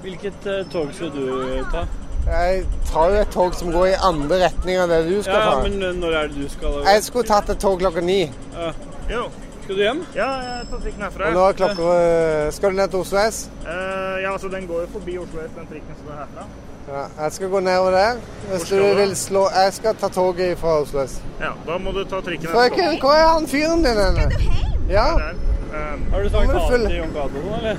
Hvilket 0.00 0.46
eh, 0.50 0.64
tog 0.72 0.88
skal 0.94 1.10
du 1.10 1.46
ta? 1.72 1.86
Jeg 2.28 2.64
tar 2.92 3.12
jo 3.14 3.20
et 3.22 3.30
tog 3.32 3.54
som 3.56 3.70
går 3.74 3.88
i 3.92 3.98
andre 4.06 4.40
retning 4.44 4.80
enn 4.82 4.90
det 4.92 4.98
du 5.08 5.20
skal 5.24 5.38
ta. 5.38 5.52
Ja, 5.52 5.60
men 5.64 5.84
eh, 5.86 5.96
når 6.00 6.16
er 6.20 6.32
det 6.32 6.42
du 6.44 6.48
skal? 6.52 6.80
Jeg 6.86 7.04
skulle 7.06 7.28
tatt 7.28 7.50
et 7.54 7.60
tog 7.62 7.78
klokka 7.80 8.02
ni. 8.04 8.18
Ja. 8.54 8.72
Jo. 9.10 9.28
Skal 9.64 9.76
du 9.78 9.82
hjem? 9.84 10.00
Ja, 10.16 10.26
jeg 10.50 10.68
tar 10.70 10.82
trikken 10.82 11.06
herfra. 11.06 11.28
Og 11.30 11.36
nå 11.38 11.44
er 11.52 11.58
klokka... 11.58 11.94
Eh, 12.00 12.42
skal 12.56 12.72
du 12.74 12.80
ned 12.80 12.92
til 12.92 13.02
Oslo 13.04 13.20
S? 13.30 13.44
Eh, 13.62 14.16
ja, 14.24 14.32
altså 14.34 14.50
den 14.50 14.66
går 14.66 14.82
jo 14.84 14.90
forbi 14.96 15.14
Oslo 15.22 15.44
S, 15.46 15.52
den 15.60 15.68
trikken 15.70 16.00
som 16.00 16.10
går 16.10 16.22
herfra. 16.24 16.48
Ja, 16.90 17.04
jeg 17.20 17.36
skal 17.36 17.52
gå 17.52 17.60
nedover 17.62 17.94
der. 17.94 18.22
Hvis 18.50 18.64
du 18.68 18.78
vil 18.98 19.12
slå 19.16 19.44
Jeg 19.54 19.74
skal 19.76 19.92
ta 20.00 20.08
toget 20.10 20.58
fra 20.58 20.78
Oslo 20.82 21.04
S. 21.06 21.20
Ja, 21.40 21.52
da 21.68 21.76
må 21.78 21.92
du 21.94 22.02
ta 22.10 22.18
trikken. 22.24 22.48
Frøken, 22.50 22.98
hvor 23.00 23.14
er 23.14 23.28
han 23.30 23.46
fyren 23.46 23.84
din? 23.84 24.00
Henne? 24.08 24.90
Ja. 24.90 25.06
Der. 25.20 25.38
Um, 25.70 26.00
har 26.12 26.22
du 26.24 26.28
sagt 26.34 26.50
ha 26.50 26.56
det 26.56 26.64
til 26.88 26.96
Jon 26.96 27.12
Cato, 27.14 27.44
eller? 27.60 27.76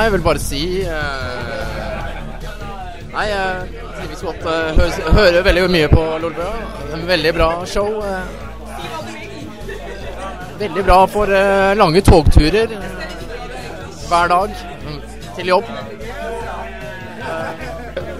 Nei, 0.03 0.07
jeg 0.11 0.17
vil 0.17 0.23
bare 0.25 0.39
si 0.43 0.61
eh, 0.83 1.43
Nei, 3.13 3.27
jeg 3.29 3.45
eh, 3.45 4.01
trives 4.01 4.23
godt. 4.27 4.41
Eh, 4.51 4.71
hører, 4.75 4.95
hører 5.15 5.41
veldig 5.45 5.63
mye 5.71 5.89
på 5.93 6.03
Lolbø. 6.19 6.43
Veldig 7.07 7.31
bra 7.37 7.47
show. 7.71 7.89
Veldig 10.59 10.83
bra 10.87 10.97
for 11.09 11.31
lange 11.79 12.01
togturer 12.05 12.67
hver 14.11 14.27
dag 14.27 14.51
mm, 14.83 15.01
til 15.37 15.47
jobb. 15.53 15.65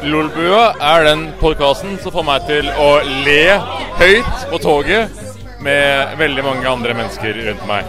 Lolbua 0.07 0.63
er 0.95 0.99
den 1.09 1.21
podkasten 1.43 1.91
som 2.03 2.15
får 2.15 2.25
meg 2.29 2.39
til 2.47 2.65
å 2.79 2.87
le 3.27 3.43
høyt 3.99 4.35
på 4.53 4.57
toget 4.71 5.03
med 5.63 5.83
veldig 6.23 6.43
mange 6.47 6.65
andre 6.79 6.91
mennesker 7.01 7.31
rundt 7.49 7.65
meg. 7.69 7.81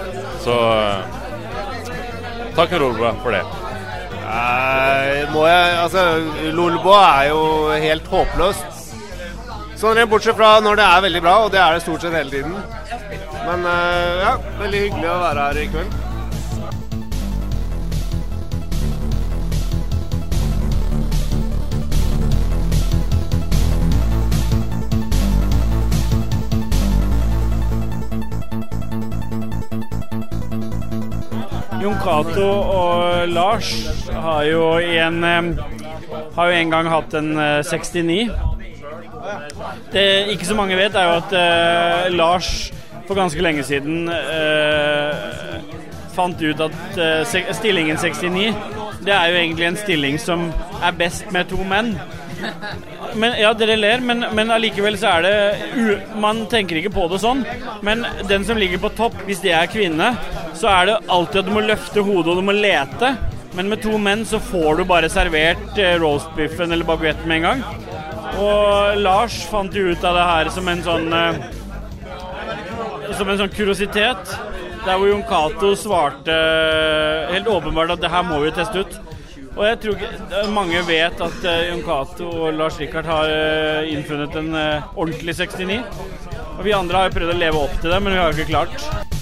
Så 0.43 0.55
takk 2.59 2.69
til 2.75 2.83
Lolbua 2.85 3.15
for 3.23 3.31
det. 3.39 3.45
Nei, 4.25 5.23
eh, 5.23 5.31
må 5.33 5.45
jeg 5.47 5.77
Altså, 5.83 6.05
Lolboa 6.55 7.25
er 7.25 7.29
jo 7.29 7.45
helt 7.87 8.07
håpløst. 8.15 8.81
Sånn 9.81 10.01
bortsett 10.09 10.39
fra 10.39 10.55
når 10.65 10.81
det 10.81 10.87
er 10.89 11.05
veldig 11.09 11.21
bra, 11.27 11.37
og 11.45 11.51
det 11.53 11.61
er 11.61 11.77
det 11.77 11.85
stort 11.85 12.07
sett 12.07 12.17
hele 12.17 12.33
tiden. 12.33 12.57
Men 13.45 13.69
eh, 13.69 14.25
ja, 14.25 14.35
veldig 14.63 14.83
hyggelig 14.87 15.09
å 15.11 15.21
være 15.27 15.49
her 15.51 15.63
i 15.65 15.71
kveld. 15.77 16.03
Jon 31.85 31.97
Cato 32.01 32.45
og 32.49 33.27
Lars 33.29 33.71
har 34.15 34.47
jo, 34.49 34.61
en, 34.81 35.19
har 36.33 36.47
jo 36.49 36.55
en 36.57 36.71
gang 36.73 36.87
hatt 36.89 37.13
en 37.19 37.27
69. 37.37 38.15
Eh, 38.23 39.43
det 39.93 40.05
ikke 40.33 40.47
så 40.49 40.57
mange 40.57 40.79
vet, 40.79 40.97
er 40.97 41.11
jo 41.11 41.19
at 41.19 41.35
eh, 41.37 42.07
Lars 42.17 42.49
for 43.05 43.13
ganske 43.19 43.43
lenge 43.45 43.67
siden 43.69 44.09
eh, 44.09 45.61
fant 46.17 46.41
ut 46.41 46.63
at 46.69 46.97
eh, 46.97 47.35
stillingen 47.61 48.01
69 48.01 48.47
det 49.05 49.13
er 49.13 49.29
jo 49.35 49.41
egentlig 49.43 49.69
en 49.69 49.79
stilling 49.83 50.17
som 50.23 50.47
er 50.81 50.97
best 51.03 51.29
med 51.37 51.51
to 51.53 51.59
menn. 51.69 51.93
Men, 53.21 53.37
ja, 53.41 53.53
dere 53.57 53.77
ler, 53.77 54.01
men, 54.05 54.25
men 54.37 54.51
allikevel 54.53 54.97
så 55.01 55.07
er 55.17 55.23
det 55.25 55.93
Man 56.21 56.43
tenker 56.51 56.77
ikke 56.77 56.91
på 56.93 57.07
det 57.09 57.21
sånn. 57.23 57.45
Men 57.87 58.03
den 58.29 58.45
som 58.45 58.59
ligger 58.61 58.81
på 58.83 58.91
topp, 58.99 59.15
hvis 59.29 59.41
det 59.45 59.53
er 59.57 59.71
kvinne, 59.71 60.11
så 60.59 60.71
er 60.71 60.87
det 60.89 60.97
alltid 61.11 61.41
at 61.41 61.49
du 61.51 61.55
må 61.57 61.63
løfte 61.65 62.03
hodet 62.07 62.31
og 62.33 62.39
du 62.41 62.45
må 62.47 62.55
lete. 62.57 63.15
Men 63.55 63.69
med 63.71 63.81
to 63.85 63.97
menn 64.03 64.25
så 64.27 64.41
får 64.43 64.81
du 64.81 64.85
bare 64.89 65.09
servert 65.13 65.77
eh, 65.79 65.97
roastbiffen 66.03 66.75
eller 66.75 66.87
baguetten 66.89 67.29
med 67.31 67.41
en 67.41 67.45
gang. 67.49 67.93
Og 68.43 68.97
Lars 69.03 69.37
fant 69.47 69.75
jo 69.79 69.93
ut 69.93 70.07
av 70.07 70.17
det 70.19 70.27
her 70.31 70.51
som 70.51 70.69
en 70.71 70.83
sånn 70.83 71.05
eh, 71.15 71.47
Som 73.15 73.31
en 73.31 73.39
sånn 73.39 73.55
kuriositet. 73.55 74.35
Der 74.85 74.99
hvor 75.01 75.09
Jon 75.13 75.25
Cato 75.29 75.71
svarte 75.79 76.35
eh, 76.35 77.35
helt 77.37 77.49
åpenbart 77.51 77.95
at 77.95 78.03
det 78.05 78.13
her 78.13 78.27
må 78.27 78.43
vi 78.43 78.53
teste 78.57 78.83
ut. 78.85 78.99
Og 79.55 79.63
jeg 79.63 79.81
tror 79.85 79.95
ikke 80.03 80.45
mange 80.51 80.81
vet 80.89 81.21
at 81.23 81.45
Jon 81.47 81.85
Cato 81.87 82.27
og 82.49 82.57
Lars 82.59 82.81
Rikard 82.83 83.07
har 83.07 83.31
innfunnet 83.87 84.35
en 84.41 84.51
ordentlig 84.59 85.37
69. 85.45 85.79
Og 86.59 86.63
vi 86.67 86.75
andre 86.75 87.05
har 87.07 87.15
prøvd 87.15 87.37
å 87.37 87.39
leve 87.39 87.63
opp 87.67 87.79
til 87.83 87.91
det, 87.95 88.03
men 88.03 88.15
vi 88.17 88.19
har 88.19 88.35
jo 88.35 88.41
ikke 88.43 88.51
klart. 88.51 89.21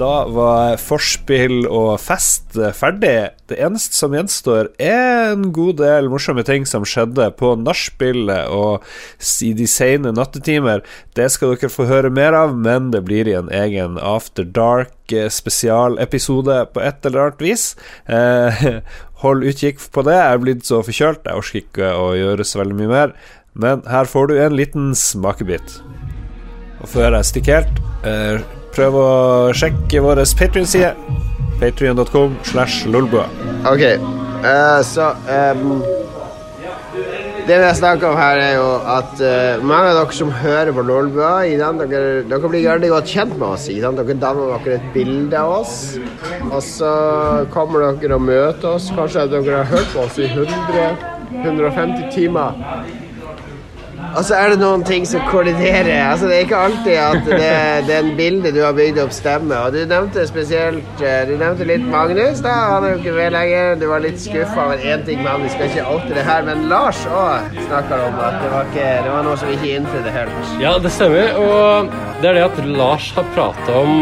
Da 0.00 0.22
var 0.32 0.78
forspill 0.80 1.66
og 1.68 1.90
fest 2.00 2.54
ferdig. 2.78 3.34
Det 3.50 3.58
eneste 3.60 3.92
som 3.98 4.14
gjenstår, 4.16 4.70
er 4.80 5.28
en 5.34 5.50
god 5.52 5.74
del 5.82 6.08
morsomme 6.08 6.40
ting 6.46 6.64
som 6.68 6.84
skjedde 6.88 7.26
på 7.36 7.50
nachspielet 7.60 8.46
og 8.48 8.84
i 9.44 9.50
de 9.58 9.66
sene 9.68 10.12
nattetimer. 10.16 10.80
Det 11.16 11.28
skal 11.34 11.48
dere 11.58 11.68
få 11.68 11.84
høre 11.90 12.08
mer 12.16 12.32
av, 12.36 12.56
men 12.56 12.88
det 12.94 13.02
blir 13.04 13.28
i 13.28 13.36
en 13.36 13.48
egen 13.52 13.98
After 14.00 14.44
Dark-spesialepisode 14.56 16.60
eh, 16.62 16.68
på 16.72 16.80
et 16.86 17.06
eller 17.10 17.20
annet 17.26 17.40
vis. 17.44 17.66
Eh, 18.08 18.64
hold 19.24 19.44
utkikk 19.50 19.78
på 19.92 20.02
det. 20.08 20.16
Jeg 20.16 20.30
er 20.38 20.42
blitt 20.46 20.64
så 20.70 20.80
forkjølt, 20.86 21.26
jeg 21.28 21.38
orker 21.42 21.60
ikke 21.60 21.86
å 22.06 22.16
gjøre 22.16 22.44
så 22.48 22.54
veldig 22.62 22.76
mye 22.80 22.94
mer. 22.94 23.08
Men 23.60 23.82
her 23.90 24.04
får 24.08 24.26
du 24.32 24.38
en 24.40 24.54
liten 24.56 24.94
smakebit. 24.96 25.68
Og 26.80 26.88
før 26.88 27.16
jeg 27.20 27.24
stikker 27.34 27.54
helt 27.60 28.06
eh, 28.08 28.40
prøv 28.76 28.94
å 28.98 29.06
sjekke 29.56 30.00
vår 30.04 30.22
Patrion-side. 30.38 30.92
Patrion.com 31.60 32.36
slash 32.42 32.86
lolbua. 32.88 33.26
Ok, 33.68 33.82
uh, 34.44 34.80
så 34.86 35.10
um, 35.28 35.80
Det 37.46 37.56
vi 37.58 37.64
har 37.66 37.74
snakker 37.76 38.08
om 38.12 38.16
her, 38.20 38.38
er 38.40 38.54
jo 38.56 38.70
at 38.94 39.12
uh, 39.20 39.60
mange 39.66 39.90
av 39.90 39.96
dere 39.98 40.14
som 40.16 40.30
hører 40.32 40.70
på 40.76 40.82
Lolbua, 40.86 41.34
dere, 41.44 41.88
dere, 42.28 42.40
blir 42.52 42.64
veldig 42.70 42.90
godt 42.94 43.10
kjent 43.12 43.34
med 43.40 43.48
oss. 43.56 43.64
Dere 43.68 43.92
danner 44.20 44.52
dere 44.60 44.76
et 44.78 44.86
bilde 44.96 45.40
av 45.44 45.60
oss. 45.60 45.76
Og 46.52 46.60
så 46.64 46.92
kommer 47.52 47.88
dere 47.96 48.16
og 48.20 48.26
møter 48.30 48.74
oss. 48.78 48.88
Kanskje 48.96 49.24
dere 49.36 49.60
har 49.64 49.70
hørt 49.74 49.88
på 49.94 50.04
oss 50.06 50.18
i 50.22 50.28
100 50.30 51.08
150 51.40 52.08
timer. 52.12 52.56
Og 54.18 54.24
så 54.26 54.34
er 54.40 54.48
det 54.52 54.58
noen 54.60 54.82
ting 54.86 55.04
som 55.06 55.22
kolliderer. 55.30 55.86
Altså, 56.10 56.26
det 56.28 56.36
er 56.36 56.42
ikke 56.46 56.58
alltid 56.66 56.96
at 56.98 57.28
det, 57.28 57.52
den 57.86 58.08
bildet 58.18 58.54
du 58.56 58.60
har 58.64 58.74
bygd 58.74 58.98
opp, 59.04 59.12
stemmer. 59.14 59.68
Og 59.68 59.76
du 59.76 59.84
nevnte 59.88 60.24
spesielt 60.28 61.02
eh, 61.06 61.22
Du 61.28 61.36
nevnte 61.40 61.66
litt 61.68 61.84
Magnus. 61.92 62.40
da, 62.44 62.54
Han 62.74 62.86
er 62.88 62.94
jo 62.96 63.02
ikke 63.02 63.14
med 63.20 63.36
lenger. 63.36 63.76
Du 63.80 63.86
var 63.90 64.02
litt 64.02 64.18
skuffa 64.22 64.64
over 64.64 64.82
én 64.82 65.04
ting 65.06 65.22
med 65.22 65.30
han. 65.32 65.44
Vi 65.46 65.52
skal 65.54 65.70
ikke 65.70 65.86
oute 65.92 66.10
det 66.16 66.26
her, 66.26 66.42
men 66.48 66.66
Lars 66.72 67.04
òg 67.06 67.54
snakker 67.68 68.02
om 68.08 68.18
at 68.26 68.40
det 68.42 68.50
var, 68.56 68.68
ikke, 68.72 68.90
det 69.06 69.14
var 69.14 69.24
noe 69.28 69.38
som 69.40 69.54
ikke 69.54 69.74
innfridde 69.78 70.14
helt. 70.18 70.58
Ja, 70.62 70.74
det 70.82 70.92
stemmer. 70.94 71.32
Og 71.38 71.94
det 72.20 72.32
er 72.34 72.40
det 72.40 72.48
at 72.50 72.60
Lars 72.80 73.12
har 73.16 73.30
prata 73.36 73.78
om 73.78 73.98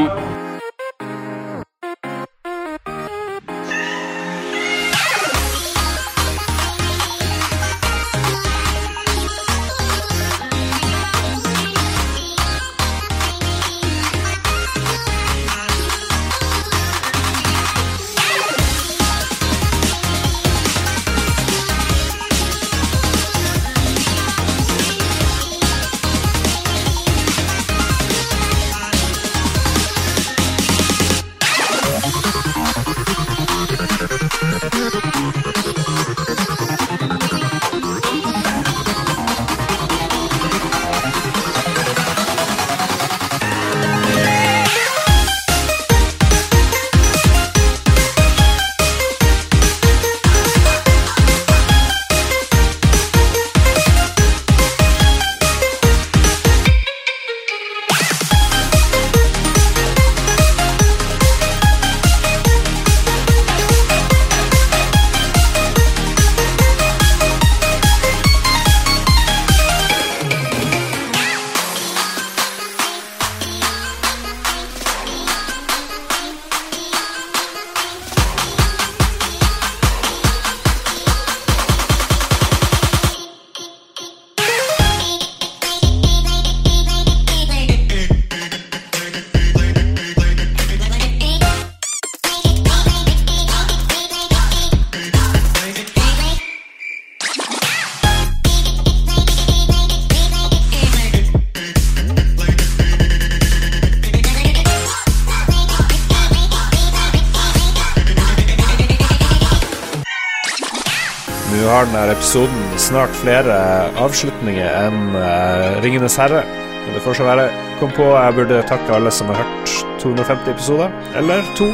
episoden 112.18 112.62
snart 112.82 113.12
flere 113.22 113.56
avslutninger 114.04 114.72
enn 114.82 115.12
uh, 115.14 115.82
'Ringenes 115.84 116.16
herre'. 116.18 116.42
Men 116.88 116.96
det 116.96 117.04
får 117.04 117.18
så 117.20 117.26
være. 117.28 117.46
Kom 117.80 117.92
på, 117.94 118.08
jeg 118.16 118.34
burde 118.40 118.62
takke 118.68 118.96
alle 118.96 119.10
som 119.14 119.30
har 119.30 119.38
hørt 119.44 119.74
250 120.02 120.52
episoder. 120.56 120.90
Eller 121.20 121.46
to. 121.60 121.70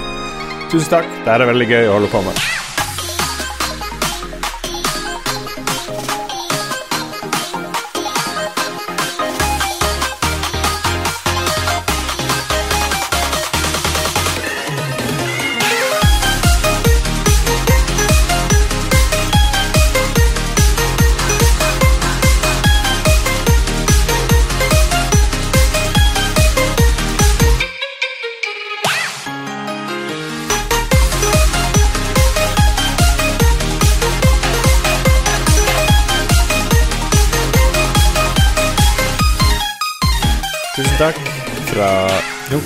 Tusen 0.70 0.92
takk. 0.98 1.08
Det 1.24 1.32
er 1.38 1.48
veldig 1.54 1.70
gøy 1.72 1.88
å 1.90 1.96
holde 1.96 2.12
på 2.12 2.20
med. 2.28 2.44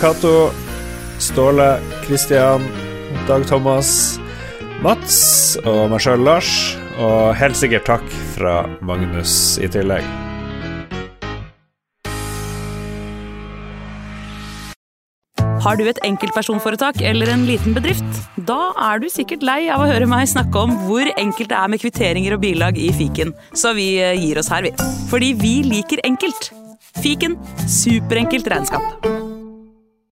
Cato, 0.09 0.51
Ståle, 1.21 1.81
Kristian, 2.07 2.63
Dag 3.29 3.43
Thomas, 3.49 3.91
Mats 4.81 5.19
og 5.69 5.91
meg 5.93 6.01
sjøl, 6.01 6.23
Lars. 6.25 6.49
Og 6.97 7.35
helt 7.37 7.59
sikkert 7.61 7.85
takk 7.91 8.07
fra 8.33 8.55
Magnus 8.89 9.57
i 9.61 9.69
tillegg. 9.71 10.07
Har 15.67 15.77
du 15.77 15.85
et 15.91 16.01
enkeltpersonforetak 16.09 17.03
eller 17.05 17.29
en 17.35 17.45
liten 17.45 17.77
bedrift? 17.77 18.25
Da 18.49 18.71
er 18.89 19.03
du 19.05 19.11
sikkert 19.13 19.45
lei 19.45 19.61
av 19.69 19.85
å 19.85 19.91
høre 19.93 20.09
meg 20.09 20.25
snakke 20.33 20.63
om 20.65 20.73
hvor 20.87 21.11
enkelt 21.21 21.53
det 21.53 21.61
er 21.61 21.69
med 21.75 21.85
kvitteringer 21.85 22.39
og 22.39 22.43
bilag 22.47 22.81
i 22.81 22.89
fiken, 22.97 23.37
så 23.53 23.77
vi 23.77 23.91
eh, 24.01 24.17
gir 24.17 24.41
oss 24.41 24.49
her, 24.55 24.65
vi. 24.65 24.73
Fordi 25.13 25.35
vi 25.43 25.59
liker 25.69 26.01
enkelt. 26.09 26.51
Fiken 27.05 27.37
superenkelt 27.69 28.49
regnskap. 28.49 29.18